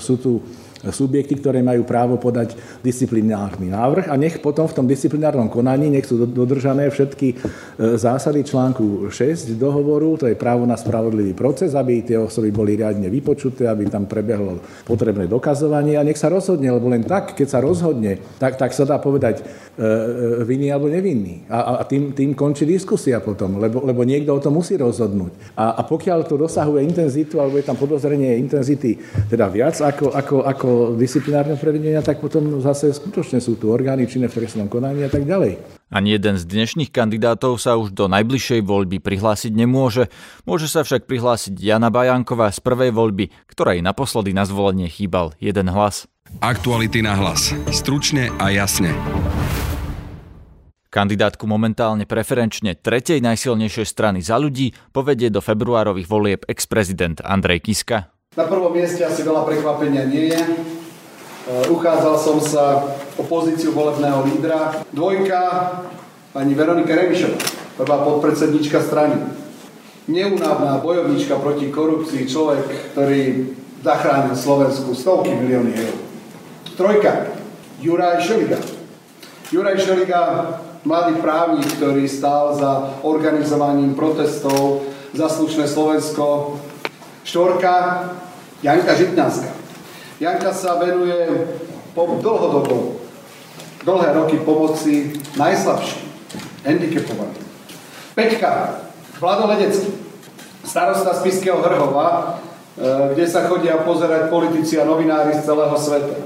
sú 0.00 0.14
tu 0.16 0.40
subjekty, 0.84 1.40
ktoré 1.40 1.64
majú 1.64 1.88
právo 1.88 2.20
podať 2.20 2.54
disciplinárny 2.84 3.72
návrh 3.72 4.12
a 4.12 4.14
nech 4.18 4.38
potom 4.44 4.68
v 4.68 4.76
tom 4.76 4.86
disciplinárnom 4.86 5.48
konaní 5.48 5.88
nech 5.88 6.04
sú 6.04 6.20
dodržané 6.28 6.92
všetky 6.92 7.28
e, 7.32 7.36
zásady 7.96 8.44
článku 8.44 9.08
6 9.08 9.56
dohovoru, 9.56 10.20
to 10.20 10.26
je 10.28 10.36
právo 10.36 10.68
na 10.68 10.76
spravodlivý 10.76 11.32
proces, 11.32 11.72
aby 11.72 12.04
tie 12.04 12.20
osoby 12.20 12.52
boli 12.52 12.76
riadne 12.76 13.08
vypočuté, 13.08 13.66
aby 13.66 13.88
tam 13.88 14.04
prebehlo 14.04 14.60
potrebné 14.84 15.24
dokazovanie 15.26 15.96
a 15.96 16.06
nech 16.06 16.20
sa 16.20 16.28
rozhodne, 16.28 16.68
lebo 16.68 16.92
len 16.92 17.02
tak, 17.02 17.32
keď 17.32 17.48
sa 17.48 17.60
rozhodne, 17.64 18.20
tak, 18.36 18.60
tak 18.60 18.76
sa 18.76 18.84
dá 18.84 19.00
povedať 19.00 19.40
e, 19.40 19.44
e, 19.80 20.42
vinný 20.44 20.68
alebo 20.70 20.92
nevinný. 20.92 21.48
A, 21.48 21.80
a 21.80 21.84
tým, 21.88 22.12
tým 22.12 22.36
končí 22.36 22.68
diskusia 22.68 23.18
potom, 23.24 23.58
lebo, 23.58 23.82
lebo 23.82 24.04
niekto 24.04 24.36
o 24.36 24.42
tom 24.42 24.60
musí 24.60 24.76
rozhodnúť. 24.76 25.56
A, 25.56 25.80
a 25.80 25.82
pokiaľ 25.84 26.28
to 26.28 26.36
dosahuje 26.36 26.84
intenzitu, 26.84 27.40
alebo 27.40 27.56
je 27.56 27.66
tam 27.66 27.78
podozrenie 27.78 28.36
intenzity 28.36 28.98
teda 29.26 29.48
viac 29.48 29.78
ako, 29.80 30.12
ako, 30.12 30.36
ako 30.44 30.65
disciplinárneho 30.98 31.58
prevedenia, 31.58 32.02
tak 32.02 32.18
potom 32.18 32.60
zase 32.60 32.92
skutočne 32.92 33.38
sú 33.38 33.56
tu 33.56 33.70
orgány 33.70 34.04
činné 34.04 34.26
v 34.26 34.42
trestnom 34.42 34.66
konaní 34.66 35.06
a 35.06 35.10
tak 35.10 35.24
ďalej. 35.24 35.58
Ani 35.86 36.18
jeden 36.18 36.34
z 36.34 36.44
dnešných 36.44 36.90
kandidátov 36.90 37.62
sa 37.62 37.78
už 37.78 37.94
do 37.94 38.10
najbližšej 38.10 38.66
voľby 38.66 38.98
prihlásiť 38.98 39.54
nemôže. 39.54 40.10
Môže 40.42 40.66
sa 40.66 40.82
však 40.82 41.06
prihlásiť 41.06 41.54
Jana 41.54 41.94
Bajanková 41.94 42.50
z 42.50 42.58
prvej 42.58 42.90
voľby, 42.90 43.30
ktorej 43.46 43.86
naposledy 43.86 44.34
na 44.34 44.42
zvolenie 44.42 44.90
chýbal 44.90 45.38
jeden 45.38 45.70
hlas. 45.70 46.10
Aktuality 46.42 47.06
na 47.06 47.14
hlas. 47.14 47.54
Stručne 47.70 48.34
a 48.42 48.50
jasne. 48.50 48.90
Kandidátku 50.90 51.44
momentálne 51.44 52.08
preferenčne 52.08 52.72
tretej 52.72 53.20
najsilnejšej 53.20 53.86
strany 53.86 54.24
za 54.24 54.40
ľudí 54.40 54.72
povedie 54.96 55.28
do 55.28 55.44
februárových 55.44 56.08
volieb 56.08 56.40
ex-prezident 56.48 57.20
Andrej 57.20 57.68
Kiska. 57.68 58.15
Na 58.36 58.44
prvom 58.44 58.68
mieste 58.68 59.00
asi 59.00 59.24
veľa 59.24 59.48
prekvapenia 59.48 60.04
nie 60.04 60.28
je. 60.28 60.36
E, 60.36 60.48
uchádzal 61.72 62.20
som 62.20 62.36
sa 62.36 62.84
o 63.16 63.24
pozíciu 63.24 63.72
volebného 63.72 64.28
lídra. 64.28 64.84
Dvojka, 64.92 65.40
pani 66.36 66.52
Veronika 66.52 66.92
Remišová, 66.92 67.32
prvá 67.80 67.96
podpredsednička 68.04 68.84
strany. 68.84 69.16
Neunávna 70.12 70.84
bojovnička 70.84 71.40
proti 71.40 71.72
korupcii, 71.72 72.28
človek, 72.28 72.92
ktorý 72.92 73.56
zachránil 73.80 74.36
Slovensku 74.36 74.92
stovky 74.92 75.32
milióny 75.32 75.72
eur. 75.72 75.96
Trojka, 76.76 77.32
Juraj 77.80 78.20
Šeliga. 78.20 78.60
Juraj 79.48 79.80
Šeliga, 79.80 80.22
mladý 80.84 81.24
právnik, 81.24 81.72
ktorý 81.80 82.04
stál 82.04 82.52
za 82.52 83.00
organizovaním 83.00 83.96
protestov 83.96 84.84
za 85.16 85.24
slušné 85.32 85.64
Slovensko. 85.64 86.60
Štvorka, 87.24 87.74
Janka 88.66 88.98
Žitňanská. 88.98 89.50
Janka 90.18 90.50
sa 90.50 90.82
venuje 90.82 91.46
po 91.94 92.18
dlhodobo, 92.18 92.98
dlhé 93.86 94.08
roky 94.18 94.42
pomoci 94.42 95.14
najslabším, 95.38 96.02
handicapovaným. 96.66 97.46
Peťka, 98.18 98.82
Vlado 99.22 99.46
Ledecký, 99.46 99.94
starosta 100.66 101.14
z 101.14 101.22
Piského 101.22 101.62
Hrhova, 101.62 102.08
e, 102.74 103.14
kde 103.14 103.24
sa 103.30 103.46
chodia 103.46 103.78
pozerať 103.86 104.34
politici 104.34 104.74
a 104.82 104.88
novinári 104.88 105.30
z 105.38 105.46
celého 105.46 105.76
sveta. 105.78 106.16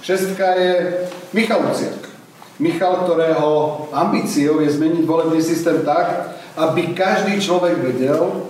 Šestka 0.00 0.56
je 0.56 0.72
Michal 1.36 1.68
Luciak. 1.68 2.00
Michal, 2.62 3.04
ktorého 3.04 3.84
ambíciou 3.92 4.64
je 4.64 4.72
zmeniť 4.72 5.04
volebný 5.04 5.42
systém 5.42 5.84
tak, 5.84 6.32
aby 6.56 6.96
každý 6.96 7.36
človek 7.42 7.76
vedel, 7.82 8.46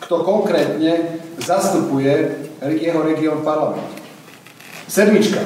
kto 0.00 0.24
konkrétne 0.24 1.19
zastupuje 1.40 2.46
jeho 2.60 3.00
región 3.02 3.40
parlamentu. 3.40 4.00
Sedmička. 4.90 5.40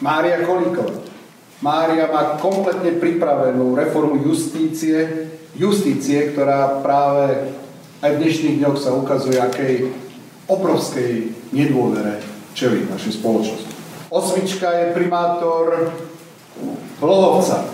Mária 0.00 0.44
Kolíková. 0.44 1.02
Mária 1.64 2.12
má 2.12 2.36
kompletne 2.36 3.00
pripravenú 3.00 3.72
reformu 3.72 4.20
justície, 4.20 5.32
justície, 5.56 6.36
ktorá 6.36 6.84
práve 6.84 7.48
aj 8.04 8.10
v 8.12 8.20
dnešných 8.20 8.60
dňoch 8.60 8.76
sa 8.76 8.92
ukazuje, 8.92 9.40
akej 9.40 9.88
obrovskej 10.46 11.32
nedôvere 11.56 12.20
čeli 12.52 12.84
našej 12.84 13.24
spoločnosti. 13.24 13.72
Osmička 14.12 14.68
je 14.68 14.94
primátor 14.94 15.90
Vlhovca, 17.00 17.66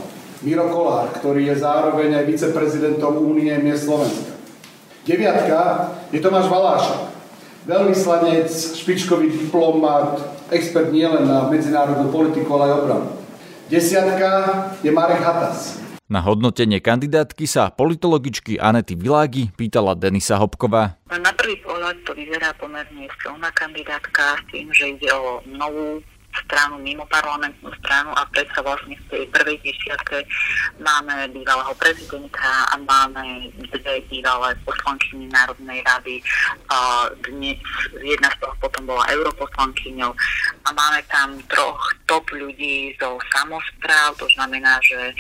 Miro 0.47 0.71
Kolár, 0.71 1.11
ktorý 1.19 1.51
je 1.51 1.57
zároveň 1.59 2.23
aj 2.23 2.31
viceprezidentom 2.31 3.19
Únie 3.19 3.53
miest 3.59 3.91
Slovenska. 3.91 4.33
Deviatka 5.03 5.91
je 6.15 6.23
Tomáš 6.23 6.47
Valášak, 6.47 7.12
veľvyslanec, 7.67 8.51
špičkový 8.51 9.31
diplomat, 9.31 10.19
expert 10.51 10.91
nielen 10.91 11.27
na 11.27 11.47
medzinárodnú 11.49 12.11
politiku, 12.11 12.59
ale 12.59 12.71
aj 12.71 12.75
obranu. 12.83 13.09
Desiatka 13.73 14.31
je 14.85 14.91
Marek 14.93 15.25
Hatas. 15.25 15.81
Na 16.13 16.21
hodnotenie 16.21 16.77
kandidátky 16.77 17.49
sa 17.49 17.73
politologičky 17.73 18.61
Anety 18.61 18.93
Világi 18.93 19.49
pýtala 19.57 19.97
Denisa 19.97 20.37
Hopková. 20.37 21.01
Na 21.09 21.33
prvý 21.33 21.57
pohľad 21.65 22.05
to 22.05 22.13
vyzerá 22.13 22.53
pomerne 22.61 23.09
silná 23.17 23.49
kandidátka 23.57 24.37
s 24.37 24.43
tým, 24.53 24.69
že 24.77 24.93
ide 24.93 25.09
o 25.09 25.41
novú 25.49 26.05
stranu, 26.45 26.81
mimo 26.81 27.05
parlamentnú 27.09 27.69
stranu 27.81 28.11
a 28.17 28.25
predsa 28.33 28.65
vlastne 28.65 28.97
v 28.97 29.05
tej 29.13 29.25
prvej 29.33 29.59
desiatke 29.61 30.25
máme 30.81 31.29
bývalého 31.33 31.73
prezidenta 31.77 32.69
a 32.73 32.75
máme 32.81 33.53
dve 33.73 34.01
bývalé 34.09 34.57
poslankyne 34.65 35.29
Národnej 35.29 35.85
rady. 35.85 36.25
A 36.73 37.09
dnes 37.29 37.61
jedna 38.01 38.29
z 38.33 38.37
toho 38.41 38.55
potom 38.61 38.89
bola 38.89 39.05
europoslankyňou 39.13 40.13
a 40.65 40.69
máme 40.73 41.01
tam 41.13 41.37
troch 41.53 41.81
top 42.09 42.25
ľudí 42.33 42.97
zo 42.97 43.21
samozpráv, 43.33 44.17
to 44.17 44.29
znamená, 44.37 44.81
že 44.85 45.13
e, 45.13 45.15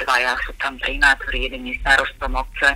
dvaja 0.00 0.36
sú 0.44 0.52
tam 0.60 0.76
primátori, 0.80 1.48
jeden 1.48 1.68
je 1.68 1.76
starostom 1.80 2.36
obce 2.36 2.72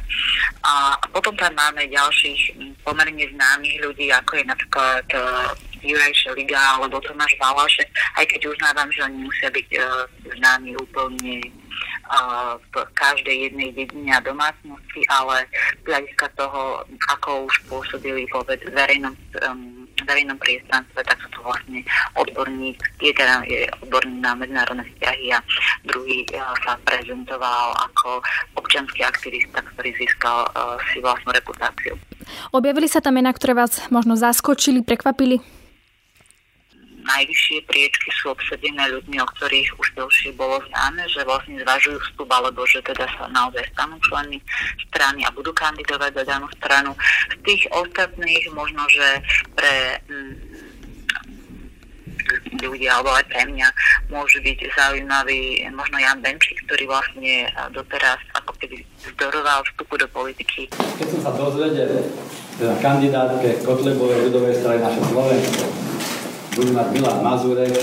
a 0.64 0.96
potom 1.12 1.32
tam 1.36 1.52
máme 1.56 1.88
ďalších 1.88 2.56
pomerne 2.84 3.24
známych 3.32 3.76
ľudí, 3.80 4.12
ako 4.12 4.32
je 4.36 4.44
napríklad 4.44 5.06
e, 5.86 5.94
Juraj 5.94 6.14
Liga 6.34 6.58
alebo 6.58 6.98
Tomáš 6.98 7.32
Valašek, 7.38 7.88
aj 8.18 8.24
keď 8.26 8.50
uznávam, 8.50 8.88
že 8.90 9.06
oni 9.06 9.18
musia 9.22 9.48
byť 9.48 9.68
uh, 9.78 10.04
známi 10.36 10.74
úplne 10.76 11.34
uh, 12.10 12.58
v 12.58 12.74
každej 12.98 13.50
jednej 13.50 13.70
dedine 13.72 14.10
a 14.16 14.24
domácnosti, 14.24 15.00
ale 15.08 15.46
z 15.82 15.84
hľadiska 15.86 16.26
toho, 16.34 16.82
ako 17.14 17.46
už 17.46 17.54
pôsobili 17.70 18.26
vo 18.34 18.42
verejnom, 18.46 19.14
um, 19.46 19.86
verejnom 20.04 20.38
priestranstve, 20.42 21.00
tak 21.06 21.16
sú 21.22 21.28
to 21.32 21.40
vlastne 21.40 21.80
odborník, 22.18 22.76
je 23.00 23.12
teda 23.14 23.42
je 23.46 23.64
odborník 23.86 24.20
na 24.20 24.32
medzinárodné 24.34 24.84
vzťahy 24.96 25.26
a 25.32 25.38
druhý 25.86 26.26
uh, 26.34 26.52
sa 26.66 26.74
prezentoval 26.84 27.72
ako 27.92 28.20
občanský 28.58 29.06
aktivista, 29.06 29.62
ktorý 29.74 29.94
získal 29.96 30.46
uh, 30.52 30.76
si 30.90 31.00
vlastnú 31.00 31.32
reputáciu. 31.32 31.94
Objavili 32.50 32.90
sa 32.90 32.98
tam 32.98 33.18
mená, 33.18 33.30
ktoré 33.30 33.54
vás 33.54 33.86
možno 33.88 34.18
zaskočili, 34.18 34.82
prekvapili? 34.82 35.55
Najvyššie 37.06 37.58
priečky 37.70 38.10
sú 38.18 38.34
obsadené 38.34 38.90
ľuďmi, 38.90 39.16
o 39.22 39.26
ktorých 39.38 39.70
už 39.78 39.88
dlhšie 39.94 40.34
bolo 40.34 40.58
známe, 40.68 41.06
že 41.06 41.22
vlastne 41.22 41.62
zvažujú 41.62 41.98
vstup, 42.10 42.28
alebo 42.34 42.66
že 42.66 42.82
teda 42.82 43.06
sa 43.16 43.30
naozaj 43.30 43.62
stanú 43.72 43.96
členmi 44.02 44.42
strany 44.90 45.22
a 45.22 45.30
budú 45.30 45.54
kandidovať 45.54 46.22
za 46.22 46.24
danú 46.26 46.50
stranu. 46.58 46.92
Z 47.30 47.36
tých 47.46 47.62
ostatných 47.70 48.44
možno, 48.52 48.82
že 48.90 49.06
pre 49.54 50.02
mm, 50.10 50.34
ľudia, 52.58 52.98
alebo 52.98 53.14
aj 53.14 53.24
pre 53.30 53.42
mňa 53.46 53.68
môže 54.10 54.42
byť 54.42 54.58
zaujímavý 54.74 55.62
možno 55.70 55.96
Jan 56.02 56.18
Benčík, 56.18 56.58
ktorý 56.66 56.90
vlastne 56.90 57.46
doteraz 57.70 58.18
ako 58.34 58.52
keby 58.58 58.82
zdoroval 59.14 59.62
vstupu 59.70 59.94
do 59.94 60.08
politiky. 60.10 60.66
Keď 60.98 61.06
som 61.06 61.20
sa 61.22 61.32
dozvedel, 61.38 61.86
že 62.56 62.64
na 62.66 62.76
kandidátke 62.80 63.62
Kotlebovej 63.62 64.32
ľudovej 64.32 64.54
strany 64.58 64.80
naše 64.80 65.00
Slovensko 65.06 65.85
bude 66.56 66.72
mať 66.72 66.88
Milan 66.96 67.20
Mazurek, 67.20 67.76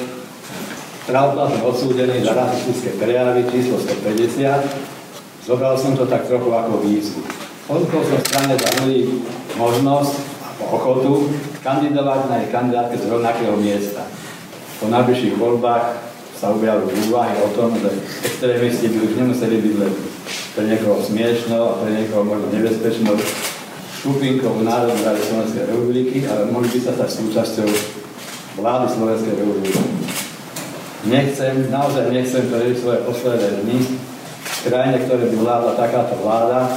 pravoplatne 1.06 1.62
odsúdený 1.62 2.26
za 2.26 2.34
rasistické 2.34 2.98
prejavy 2.98 3.46
číslo 3.54 3.78
150, 3.78 5.46
zobral 5.46 5.78
som 5.78 5.94
to 5.94 6.10
tak 6.10 6.26
trochu 6.26 6.50
ako 6.50 6.82
výzvu. 6.82 7.22
Ponúkol 7.70 8.02
som 8.02 8.20
strane 8.26 8.58
za 8.58 8.70
ľudí 8.82 9.22
možnosť 9.56 10.14
a 10.42 10.48
ochotu 10.74 11.30
kandidovať 11.62 12.20
na 12.28 12.36
jej 12.42 12.50
kandidátke 12.50 12.98
z 12.98 13.06
rovnakého 13.14 13.56
miesta. 13.62 14.10
Po 14.82 14.90
najbližších 14.90 15.38
voľbách 15.38 15.86
sa 16.34 16.52
objavili 16.52 16.92
úvahy 17.08 17.40
o 17.46 17.54
tom, 17.54 17.78
že 17.78 17.94
extrémisti 18.26 18.90
by 18.90 19.00
už 19.06 19.14
nemuseli 19.16 19.56
byť 19.64 19.74
len 19.80 19.94
pre 20.58 20.64
niekoho 20.66 20.98
smiešno 21.00 21.56
a 21.56 21.78
pre 21.80 21.90
niekoho 21.94 22.26
možno 22.26 22.52
nebezpečnou 22.52 23.16
skupinkou 24.02 24.60
Národnej 24.66 25.08
rady 25.08 25.22
Slovenskej 25.24 25.64
republiky, 25.72 26.18
ale 26.28 26.52
mohli 26.52 26.68
by 26.68 26.80
sa 26.84 26.92
stať 27.00 27.10
súčasťou 27.22 27.68
vlády 28.58 28.86
Slovenskej 28.94 29.34
republiky. 29.38 29.82
Nechcem, 31.04 31.68
naozaj 31.68 32.16
nechcem 32.16 32.48
prežiť 32.48 32.76
svoje 32.80 33.00
posledné 33.04 33.50
dni 33.66 33.80
v 34.40 34.60
krajine, 34.70 34.98
ktoré 35.04 35.24
by 35.28 35.36
vládla 35.36 35.72
takáto 35.76 36.16
vláda 36.24 36.72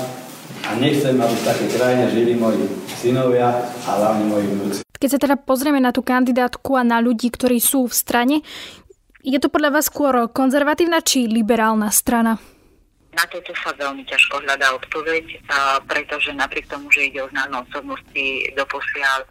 a 0.66 0.70
nechcem, 0.82 1.14
aby 1.14 1.34
v 1.34 1.46
takej 1.46 1.68
krajine 1.78 2.04
žili 2.10 2.32
moji 2.34 2.66
synovia 2.98 3.54
a 3.86 3.90
hlavne 4.02 4.24
moji 4.26 4.46
vnúci. 4.50 4.80
Keď 4.96 5.08
sa 5.12 5.20
teda 5.20 5.36
pozrieme 5.38 5.78
na 5.78 5.94
tú 5.94 6.02
kandidátku 6.02 6.74
a 6.74 6.82
na 6.82 6.98
ľudí, 6.98 7.30
ktorí 7.30 7.62
sú 7.62 7.86
v 7.86 7.94
strane, 7.94 8.36
je 9.22 9.38
to 9.38 9.52
podľa 9.52 9.78
vás 9.78 9.86
skôr 9.92 10.26
konzervatívna 10.32 11.04
či 11.04 11.28
liberálna 11.28 11.92
strana? 11.92 12.40
Na 13.16 13.24
toto 13.32 13.48
sa 13.64 13.72
veľmi 13.72 14.04
ťažko 14.04 14.44
hľadá 14.44 14.76
odpoveď, 14.76 15.40
a 15.48 15.80
pretože 15.88 16.36
napriek 16.36 16.68
tomu, 16.68 16.92
že 16.92 17.08
ide 17.08 17.24
o 17.24 17.30
známe 17.32 17.64
osobnosti, 17.64 18.26
doposiaľ 18.52 19.24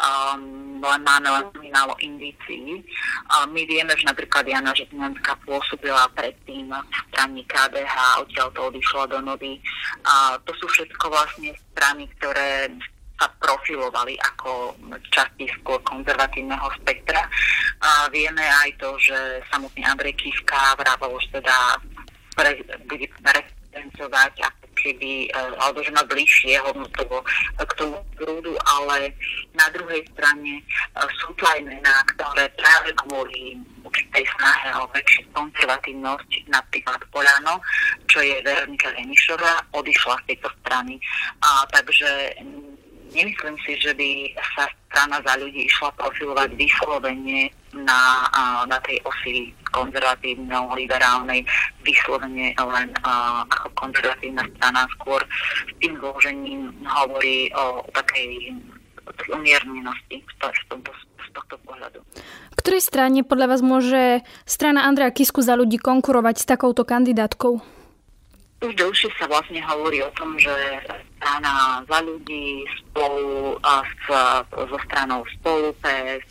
um, 0.00 0.80
len 0.80 1.00
máme 1.04 1.28
len 1.28 1.44
málo 1.68 1.92
indícií. 2.00 2.80
Uh, 3.28 3.44
my 3.52 3.60
vieme, 3.68 3.92
že 3.92 4.08
napríklad 4.08 4.48
Jana 4.48 4.72
Žitňanská 4.72 5.36
pôsobila 5.44 6.08
predtým 6.16 6.72
v 6.72 6.96
strane 7.12 7.44
KDH, 7.44 8.24
odtiaľ 8.24 8.48
to 8.56 8.60
odišla 8.72 9.04
do 9.12 9.18
Novy. 9.20 9.60
Uh, 10.00 10.40
to 10.48 10.56
sú 10.56 10.64
všetko 10.72 11.12
vlastne 11.12 11.52
strany, 11.76 12.08
ktoré 12.16 12.72
sa 13.16 13.28
profilovali 13.40 14.16
ako 14.20 14.76
časti 15.12 15.48
skôr 15.60 15.80
konzervatívneho 15.84 16.68
spektra. 16.80 17.24
A 17.80 18.08
vieme 18.12 18.44
aj 18.44 18.76
to, 18.76 18.96
že 19.00 19.16
samotný 19.52 19.84
Andrej 19.84 20.16
Kiska 20.20 20.76
vravel 20.76 21.16
už 21.16 21.24
teda 21.32 21.80
pre, 22.36 22.60
bude 22.86 23.08
reprezentovať 23.24 24.32
ako 24.44 24.66
keby, 24.76 25.26
e, 25.26 25.38
alebo 25.56 25.80
že 25.80 25.90
má 25.90 26.04
bližšie 26.04 26.60
hodnotovo 26.62 27.24
k 27.56 27.72
tomu 27.80 27.98
prúdu, 28.14 28.54
ale 28.78 29.12
na 29.56 29.66
druhej 29.72 30.04
strane 30.12 30.60
e, 30.60 30.62
sú 31.18 31.32
to 31.40 31.44
aj 31.48 31.60
mená, 31.64 31.96
ktoré 32.14 32.46
práve 32.60 32.92
kvôli 33.04 33.56
určitej 33.82 34.24
snahe 34.36 34.68
o 34.76 34.84
väčšiu 34.92 35.24
konzervatívnosť, 35.32 36.30
napríklad 36.52 37.00
Polano, 37.08 37.58
čo 38.06 38.20
je 38.20 38.36
Veronika 38.44 38.92
Renišová, 38.92 39.64
odišla 39.72 40.20
z 40.22 40.34
tejto 40.34 40.48
strany. 40.62 41.00
A, 41.40 41.64
takže 41.72 42.36
nemyslím 43.16 43.56
si, 43.64 43.72
že 43.80 43.96
by 43.96 44.34
sa 44.56 44.68
strana 44.90 45.22
za 45.24 45.38
ľudí 45.40 45.64
išla 45.68 45.92
profilovať 45.96 46.50
vyslovene 46.58 47.48
na, 47.72 48.26
na 48.66 48.78
tej 48.84 49.00
osi 49.04 49.52
konzervatívno-liberálnej, 49.76 51.44
vyslovene 51.84 52.56
len 52.56 52.88
ako 53.52 53.68
konzervatívna 53.76 54.48
strana, 54.56 54.88
skôr 54.96 55.20
s 55.68 55.72
tým 55.84 56.00
zložením 56.00 56.72
hovorí 56.88 57.52
o, 57.52 57.84
o 57.84 57.90
takej 57.92 58.56
umiernenosti 59.28 60.16
z, 60.24 60.62
tomto, 60.68 60.90
z 61.20 61.28
tohto 61.36 61.56
pohľadu. 61.62 62.00
V 62.52 62.56
ktorej 62.58 62.82
strane 62.82 63.20
podľa 63.22 63.46
vás 63.52 63.62
môže 63.62 64.24
strana 64.48 64.88
Andreja 64.88 65.12
Kisku 65.12 65.44
za 65.44 65.54
ľudí 65.54 65.78
konkurovať 65.78 66.42
s 66.42 66.48
takouto 66.48 66.82
kandidátkou? 66.82 67.60
Už 68.64 68.72
dlhšie 68.72 69.12
sa 69.20 69.28
vlastne 69.28 69.60
hovorí 69.60 70.00
o 70.00 70.10
tom, 70.16 70.32
že 70.40 70.50
strana 71.20 71.84
za 71.84 72.00
ľudí 72.00 72.64
spolu 72.80 73.60
a 73.60 73.84
s, 73.84 74.04
so 74.48 74.78
stranou 74.88 75.20
spolu 75.38 75.76
PS, 75.84 76.24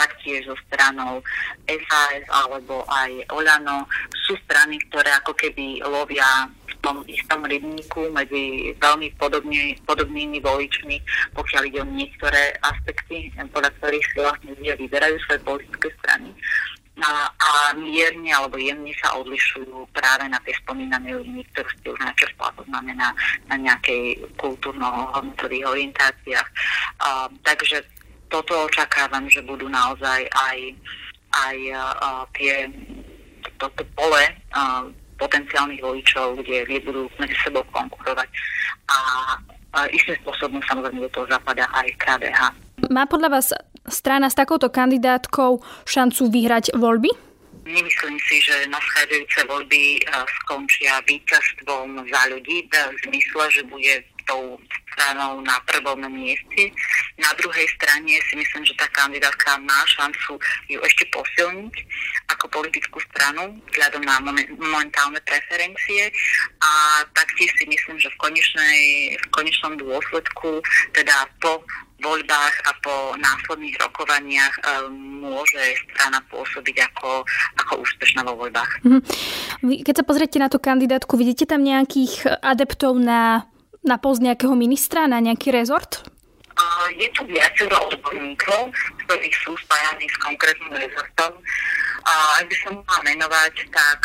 taktiež 0.00 0.48
so 0.48 0.56
stranou 0.68 1.20
SAS 1.68 2.24
alebo 2.32 2.88
aj 2.88 3.28
Olano 3.36 3.84
sú 4.24 4.32
strany, 4.48 4.80
ktoré 4.88 5.12
ako 5.20 5.36
keby 5.36 5.84
lovia 5.84 6.48
v 6.48 6.74
tom 6.80 7.04
istom 7.04 7.44
rybníku 7.44 8.08
medzi 8.08 8.72
veľmi 8.80 9.12
podobne, 9.20 9.76
podobnými 9.84 10.40
voličmi, 10.40 10.96
pokiaľ 11.36 11.62
ide 11.68 11.84
o 11.84 11.92
niektoré 11.92 12.56
aspekty, 12.64 13.28
podľa 13.52 13.68
ktorých 13.76 14.06
si 14.08 14.16
vlastne 14.16 14.56
ľudia 14.56 14.80
vyberajú 14.80 15.16
svoje 15.28 15.40
politické 15.44 15.88
strany 16.00 16.32
a, 17.00 17.32
a 17.32 17.50
mierne 17.76 18.30
alebo 18.32 18.60
jemne 18.60 18.92
sa 19.00 19.16
odlišujú 19.16 19.88
práve 19.96 20.28
na 20.28 20.36
tie 20.44 20.52
spomínané 20.60 21.16
línii, 21.16 21.44
ktorú 21.52 21.68
ste 21.76 21.86
už 21.96 22.00
načrtla, 22.00 22.52
to 22.56 22.62
znamená 22.68 23.08
na 23.48 23.56
nejakej 23.56 24.20
kultúrno-hodnotových 24.36 25.64
orientáciách. 25.64 26.48
A, 27.00 27.28
takže 27.44 27.80
toto 28.30 28.70
očakávam, 28.70 29.26
že 29.26 29.42
budú 29.42 29.66
naozaj 29.66 30.24
aj, 30.30 30.58
aj 31.34 31.56
a, 31.74 32.24
tie 32.32 32.70
toto 33.58 33.82
pole 33.98 34.24
a, 34.54 34.86
potenciálnych 35.20 35.84
voličov, 35.84 36.40
kde, 36.40 36.64
kde 36.64 36.80
budú 36.88 37.02
medzi 37.20 37.36
sebou 37.44 37.60
konkurovať. 37.68 38.28
A, 38.88 38.96
a 39.76 39.78
istým 39.92 40.16
spôsobom 40.24 40.64
samozrejme 40.64 41.04
do 41.04 41.12
toho 41.12 41.28
zapadá 41.28 41.68
aj 41.76 41.88
KDH. 42.00 42.40
Má 42.88 43.04
podľa 43.04 43.28
vás 43.28 43.52
strana 43.84 44.32
s 44.32 44.38
takouto 44.38 44.72
kandidátkou 44.72 45.60
šancu 45.84 46.32
vyhrať 46.32 46.72
voľby? 46.72 47.12
Nemyslím 47.60 48.16
si, 48.24 48.40
že 48.40 48.66
naschádzajúce 48.72 49.44
voľby 49.46 50.00
skončia 50.42 50.96
víťazstvom 51.04 52.02
za 52.08 52.22
ľudí 52.32 52.66
v 52.66 52.96
zmysle, 53.04 53.44
že 53.52 53.62
bude 53.68 53.94
tou 54.26 54.58
stranou 54.90 55.40
na 55.40 55.56
prvom 55.64 56.00
mieste. 56.10 56.72
Na 57.16 57.30
druhej 57.38 57.66
strane 57.78 58.20
si 58.28 58.34
myslím, 58.36 58.62
že 58.66 58.74
tá 58.76 58.86
kandidátka 58.90 59.56
má 59.62 59.80
šancu 59.86 60.36
ju 60.68 60.78
ešte 60.82 61.04
posilniť 61.14 61.74
ako 62.30 62.44
politickú 62.50 62.98
stranu 63.12 63.58
vzhľadom 63.72 64.02
na 64.04 64.16
momentálne 64.58 65.20
preferencie 65.24 66.10
a 66.60 67.02
taktiež 67.14 67.50
si 67.58 67.64
myslím, 67.66 67.96
že 67.98 68.10
v, 68.12 68.16
konečnej, 68.18 68.80
v 69.18 69.26
konečnom 69.34 69.74
dôsledku, 69.78 70.62
teda 70.94 71.26
po 71.42 71.62
voľbách 72.00 72.54
a 72.64 72.70
po 72.80 72.94
následných 73.20 73.76
rokovaniach 73.76 74.54
um, 74.56 75.20
môže 75.20 75.60
strana 75.92 76.24
pôsobiť 76.32 76.76
ako, 76.90 77.24
ako 77.60 77.72
úspešná 77.84 78.24
vo 78.24 78.40
voľbách. 78.40 78.80
Mm-hmm. 78.80 79.84
Keď 79.84 79.94
sa 80.00 80.04
pozriete 80.08 80.40
na 80.40 80.48
tú 80.48 80.56
kandidátku, 80.56 81.20
vidíte 81.20 81.44
tam 81.44 81.60
nejakých 81.60 82.40
adeptov 82.40 82.96
na, 82.96 83.44
na 83.84 83.96
post 83.96 84.20
nejakého 84.20 84.52
ministra, 84.56 85.08
na 85.08 85.20
nejaký 85.20 85.52
rezort? 85.52 86.04
je 86.98 87.08
tu 87.14 87.22
viacero 87.24 87.76
odborníkov, 87.88 88.74
ktorí 89.06 89.28
sú 89.44 89.54
spájani 89.66 90.06
s 90.08 90.16
konkrétnym 90.20 90.72
rezortom. 90.74 91.32
Ak 92.40 92.48
by 92.48 92.56
som 92.64 92.80
mohla 92.80 93.00
menovať, 93.04 93.54
tak 93.70 94.00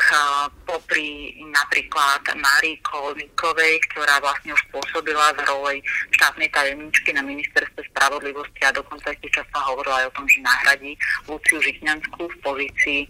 popri 0.68 1.32
napríklad 1.48 2.22
Márii 2.36 2.78
Kolníkovej, 2.84 3.80
ktorá 3.92 4.20
vlastne 4.20 4.52
už 4.52 4.64
pôsobila 4.70 5.32
v 5.40 5.48
roli 5.48 5.78
štátnej 6.12 6.52
tajemničky 6.52 7.16
na 7.16 7.24
ministerstve 7.24 7.88
spravodlivosti 7.96 8.62
a 8.68 8.76
dokonca 8.76 9.16
ešte 9.16 9.40
často 9.42 9.58
hovorila 9.64 10.04
aj 10.04 10.08
o 10.12 10.16
tom, 10.20 10.26
že 10.28 10.44
nahradí 10.44 10.92
Luciu 11.26 11.58
Žitňanskú 11.64 12.24
v 12.28 12.38
pozícii 12.44 13.02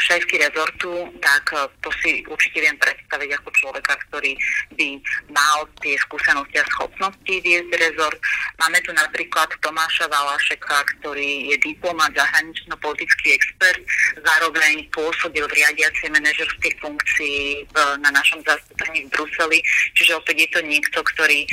šéfky 0.00 0.40
rezortu, 0.40 1.12
tak 1.20 1.44
eh, 1.52 1.68
to 1.84 1.90
si 2.00 2.24
určite 2.26 2.64
viem 2.64 2.76
predstaviť 2.80 3.30
ako 3.40 3.48
človeka, 3.52 3.92
ktorý 4.08 4.32
by 4.74 4.88
mal 5.30 5.68
tie 5.84 5.94
skúsenosti 6.00 6.56
a 6.58 6.70
schopnosti 6.72 7.34
viesť 7.44 7.70
rezort. 7.76 8.18
Máme 8.58 8.80
tu 8.82 8.90
napríklad 8.96 9.48
Tomáša 9.60 10.08
Valašeka, 10.08 10.78
ktorý 10.98 11.52
je 11.54 11.56
diplomat, 11.60 12.12
zahranično-politický 12.16 13.36
expert, 13.36 13.80
zároveň 14.20 14.88
pôsobil 14.92 15.44
v 15.44 15.56
riadiacej 15.56 16.08
manažerskej 16.12 16.72
funkcii 16.80 17.68
na 18.00 18.10
našom 18.12 18.40
zastúpení 18.44 19.06
v 19.06 19.12
Bruseli, 19.12 19.58
čiže 19.96 20.16
opäť 20.16 20.36
je 20.44 20.48
to 20.52 20.60
niekto, 20.64 20.98
ktorý 21.14 21.44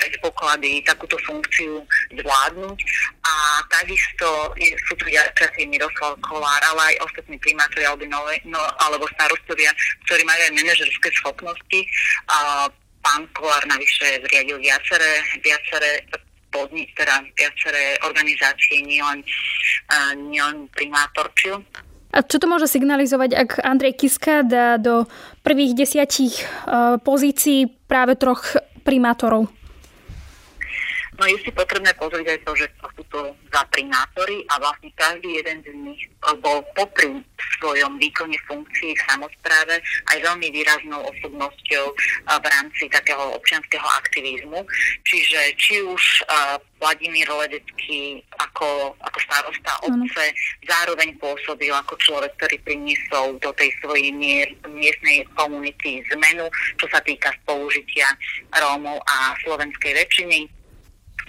predpoklady 0.00 0.80
takúto 0.88 1.20
funkciu 1.28 1.84
zvládnuť. 2.16 2.78
A 3.20 3.34
takisto 3.68 4.56
sú 4.88 4.96
tu 4.96 5.04
ďalšie 5.12 5.68
Miroslav 5.68 6.16
Kolár, 6.24 6.62
ale 6.72 6.96
aj 6.96 7.04
ostatní 7.04 7.36
primátori 7.36 7.84
alebo, 7.84 8.08
nové, 8.08 8.40
no, 8.48 8.58
alebo 8.80 9.04
starostovia, 9.12 9.68
ktorí 10.08 10.24
majú 10.24 10.40
aj 10.40 10.56
manažerské 10.56 11.08
schopnosti. 11.20 11.80
A 12.32 12.66
pán 13.04 13.28
Kolár 13.36 13.64
navyše 13.68 14.24
zriadil 14.24 14.56
viaceré, 14.56 15.20
viaceré 15.44 16.08
podnik, 16.50 16.90
teda 16.98 17.22
viaceré 17.38 17.94
organizácie, 18.02 18.82
nielen, 18.82 19.22
nielen 20.32 20.66
primátorčil. 20.74 21.62
A 22.10 22.26
čo 22.26 22.42
to 22.42 22.50
môže 22.50 22.66
signalizovať, 22.66 23.30
ak 23.38 23.50
Andrej 23.62 23.94
Kiska 24.02 24.42
dá 24.42 24.74
do 24.82 25.06
prvých 25.46 25.78
desiatich 25.78 26.42
pozícií 27.06 27.70
práve 27.86 28.18
troch 28.18 28.58
primátorov? 28.82 29.46
No 31.20 31.28
je 31.28 31.36
si 31.44 31.52
potrebné 31.52 31.92
pozrieť 32.00 32.32
aj 32.32 32.40
to, 32.48 32.52
že 32.56 32.66
sú 32.96 33.04
to 33.12 33.20
za 33.52 33.60
primátory 33.68 34.40
a 34.48 34.56
vlastne 34.56 34.88
každý 34.96 35.36
jeden 35.36 35.60
z 35.60 35.68
nich 35.76 36.00
bol 36.40 36.64
popri 36.72 37.20
svojom 37.60 38.00
výkone 38.00 38.40
funkcií 38.48 38.96
v 38.96 39.04
samozpráve 39.04 39.84
aj 40.08 40.16
veľmi 40.16 40.48
výraznou 40.48 41.04
osobnosťou 41.12 41.84
v 42.24 42.46
rámci 42.48 42.88
takého 42.88 43.36
občianského 43.36 43.84
aktivizmu. 44.00 44.64
Čiže 45.04 45.40
či 45.60 45.84
už 45.84 46.24
Vladimír 46.80 47.28
Ledecký 47.28 48.24
ako, 48.40 48.96
ako 49.04 49.18
starosta 49.20 49.76
obce 49.84 50.24
zároveň 50.64 51.12
pôsobil 51.20 51.68
ako 51.68 52.00
človek, 52.00 52.32
ktorý 52.40 52.56
priniesol 52.64 53.36
do 53.44 53.52
tej 53.60 53.68
svojej 53.84 54.08
mier, 54.08 54.48
miestnej 54.64 55.28
komunity 55.36 56.00
zmenu, 56.16 56.48
čo 56.80 56.88
sa 56.88 57.04
týka 57.04 57.28
spolužitia 57.44 58.08
Rómov 58.56 59.04
a 59.04 59.36
slovenskej 59.44 59.92
väčšiny 59.92 60.59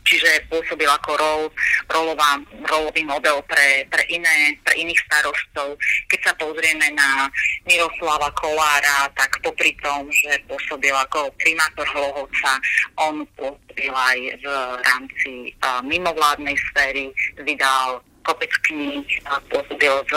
čiže 0.05 0.45
pôsobil 0.49 0.87
ako 0.89 1.11
rol, 1.17 1.41
rolová, 1.89 2.41
rolový 2.67 3.03
model 3.05 3.41
pre, 3.45 3.85
pre, 3.87 4.03
iné, 4.09 4.57
pre 4.65 4.75
iných 4.77 5.01
starostov. 5.07 5.77
Keď 6.09 6.19
sa 6.25 6.33
pozrieme 6.37 6.91
na 6.93 7.29
Miroslava 7.65 8.29
Kolára, 8.37 9.09
tak 9.13 9.41
popri 9.45 9.75
tom, 9.81 10.09
že 10.09 10.41
pôsobil 10.49 10.93
ako 10.93 11.31
primátor 11.37 11.85
Hlohovca, 11.93 12.57
on 12.97 13.25
pôsobil 13.37 13.93
aj 13.93 14.19
v 14.41 14.45
rámci 14.85 15.33
uh, 15.61 15.79
mimovládnej 15.85 16.57
sféry, 16.71 17.13
vydal 17.41 18.01
kopec 18.21 18.53
kníh, 18.69 19.05
pôsobil 19.49 19.93
v, 20.05 20.13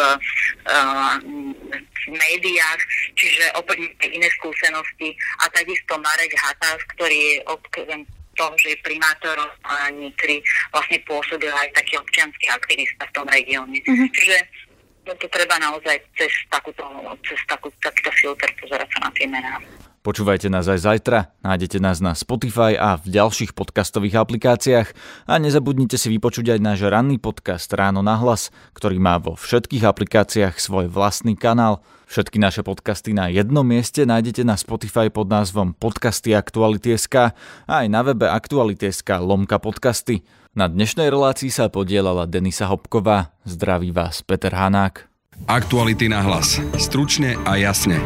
uh, 0.68 1.16
v 1.24 2.02
médiách, 2.12 2.80
čiže 3.16 3.48
opäť 3.56 3.80
iné 4.04 4.28
skúsenosti. 4.36 5.16
A 5.40 5.48
takisto 5.48 5.96
Marek 5.96 6.36
Hatas, 6.36 6.84
ktorý 6.96 7.16
je 7.16 7.36
tom, 8.34 8.52
že 8.58 8.74
je 8.74 8.84
primátorom 8.86 9.48
Nitry 9.94 10.42
vlastne 10.70 10.98
pôsobil 11.06 11.50
aj 11.50 11.70
taký 11.74 11.98
občianský 11.98 12.46
aktivista 12.50 13.06
v 13.08 13.14
tom 13.14 13.26
regióne. 13.30 13.78
Uh-huh. 13.82 14.08
Čiže 14.10 14.36
to 15.04 15.26
treba 15.28 15.60
naozaj 15.60 16.00
cez, 16.16 16.32
takúto, 16.48 16.82
cez 17.28 17.36
takú, 17.44 17.68
takýto 17.84 18.10
filter 18.16 18.48
pozerať 18.56 18.88
sa 18.96 18.98
na 19.04 19.10
tie 19.12 19.26
mená. 19.28 19.60
Počúvajte 20.04 20.52
nás 20.52 20.68
aj 20.68 20.84
zajtra, 20.84 21.32
nájdete 21.40 21.80
nás 21.80 22.04
na 22.04 22.12
Spotify 22.12 22.76
a 22.76 23.00
v 23.00 23.08
ďalších 23.08 23.56
podcastových 23.56 24.20
aplikáciách 24.20 24.92
a 25.24 25.40
nezabudnite 25.40 25.96
si 25.96 26.12
vypočuť 26.12 26.52
aj 26.52 26.60
náš 26.60 26.84
ranný 26.84 27.16
podcast 27.16 27.72
Ráno 27.72 28.04
na 28.04 28.20
hlas, 28.20 28.52
ktorý 28.76 29.00
má 29.00 29.16
vo 29.16 29.32
všetkých 29.32 29.80
aplikáciách 29.80 30.60
svoj 30.60 30.92
vlastný 30.92 31.40
kanál. 31.40 31.80
Všetky 32.04 32.36
naše 32.36 32.60
podcasty 32.60 33.16
na 33.16 33.32
jednom 33.32 33.64
mieste 33.64 34.04
nájdete 34.04 34.44
na 34.44 34.60
Spotify 34.60 35.08
pod 35.08 35.32
názvom 35.32 35.72
Podcasty 35.72 36.36
Aktuality.sk 36.36 37.32
a 37.64 37.72
aj 37.72 37.86
na 37.88 38.04
webe 38.04 38.28
Aktuality.sk 38.28 39.08
lomka 39.24 39.56
podcasty. 39.56 40.20
Na 40.52 40.68
dnešnej 40.68 41.08
relácii 41.08 41.48
sa 41.48 41.72
podielala 41.72 42.28
Denisa 42.28 42.68
Hopková. 42.68 43.32
Zdraví 43.48 43.88
vás 43.88 44.20
Peter 44.20 44.52
Hanák. 44.52 45.08
Aktuality 45.48 46.12
na 46.12 46.20
hlas. 46.20 46.60
Stručne 46.76 47.40
a 47.48 47.56
jasne. 47.56 48.04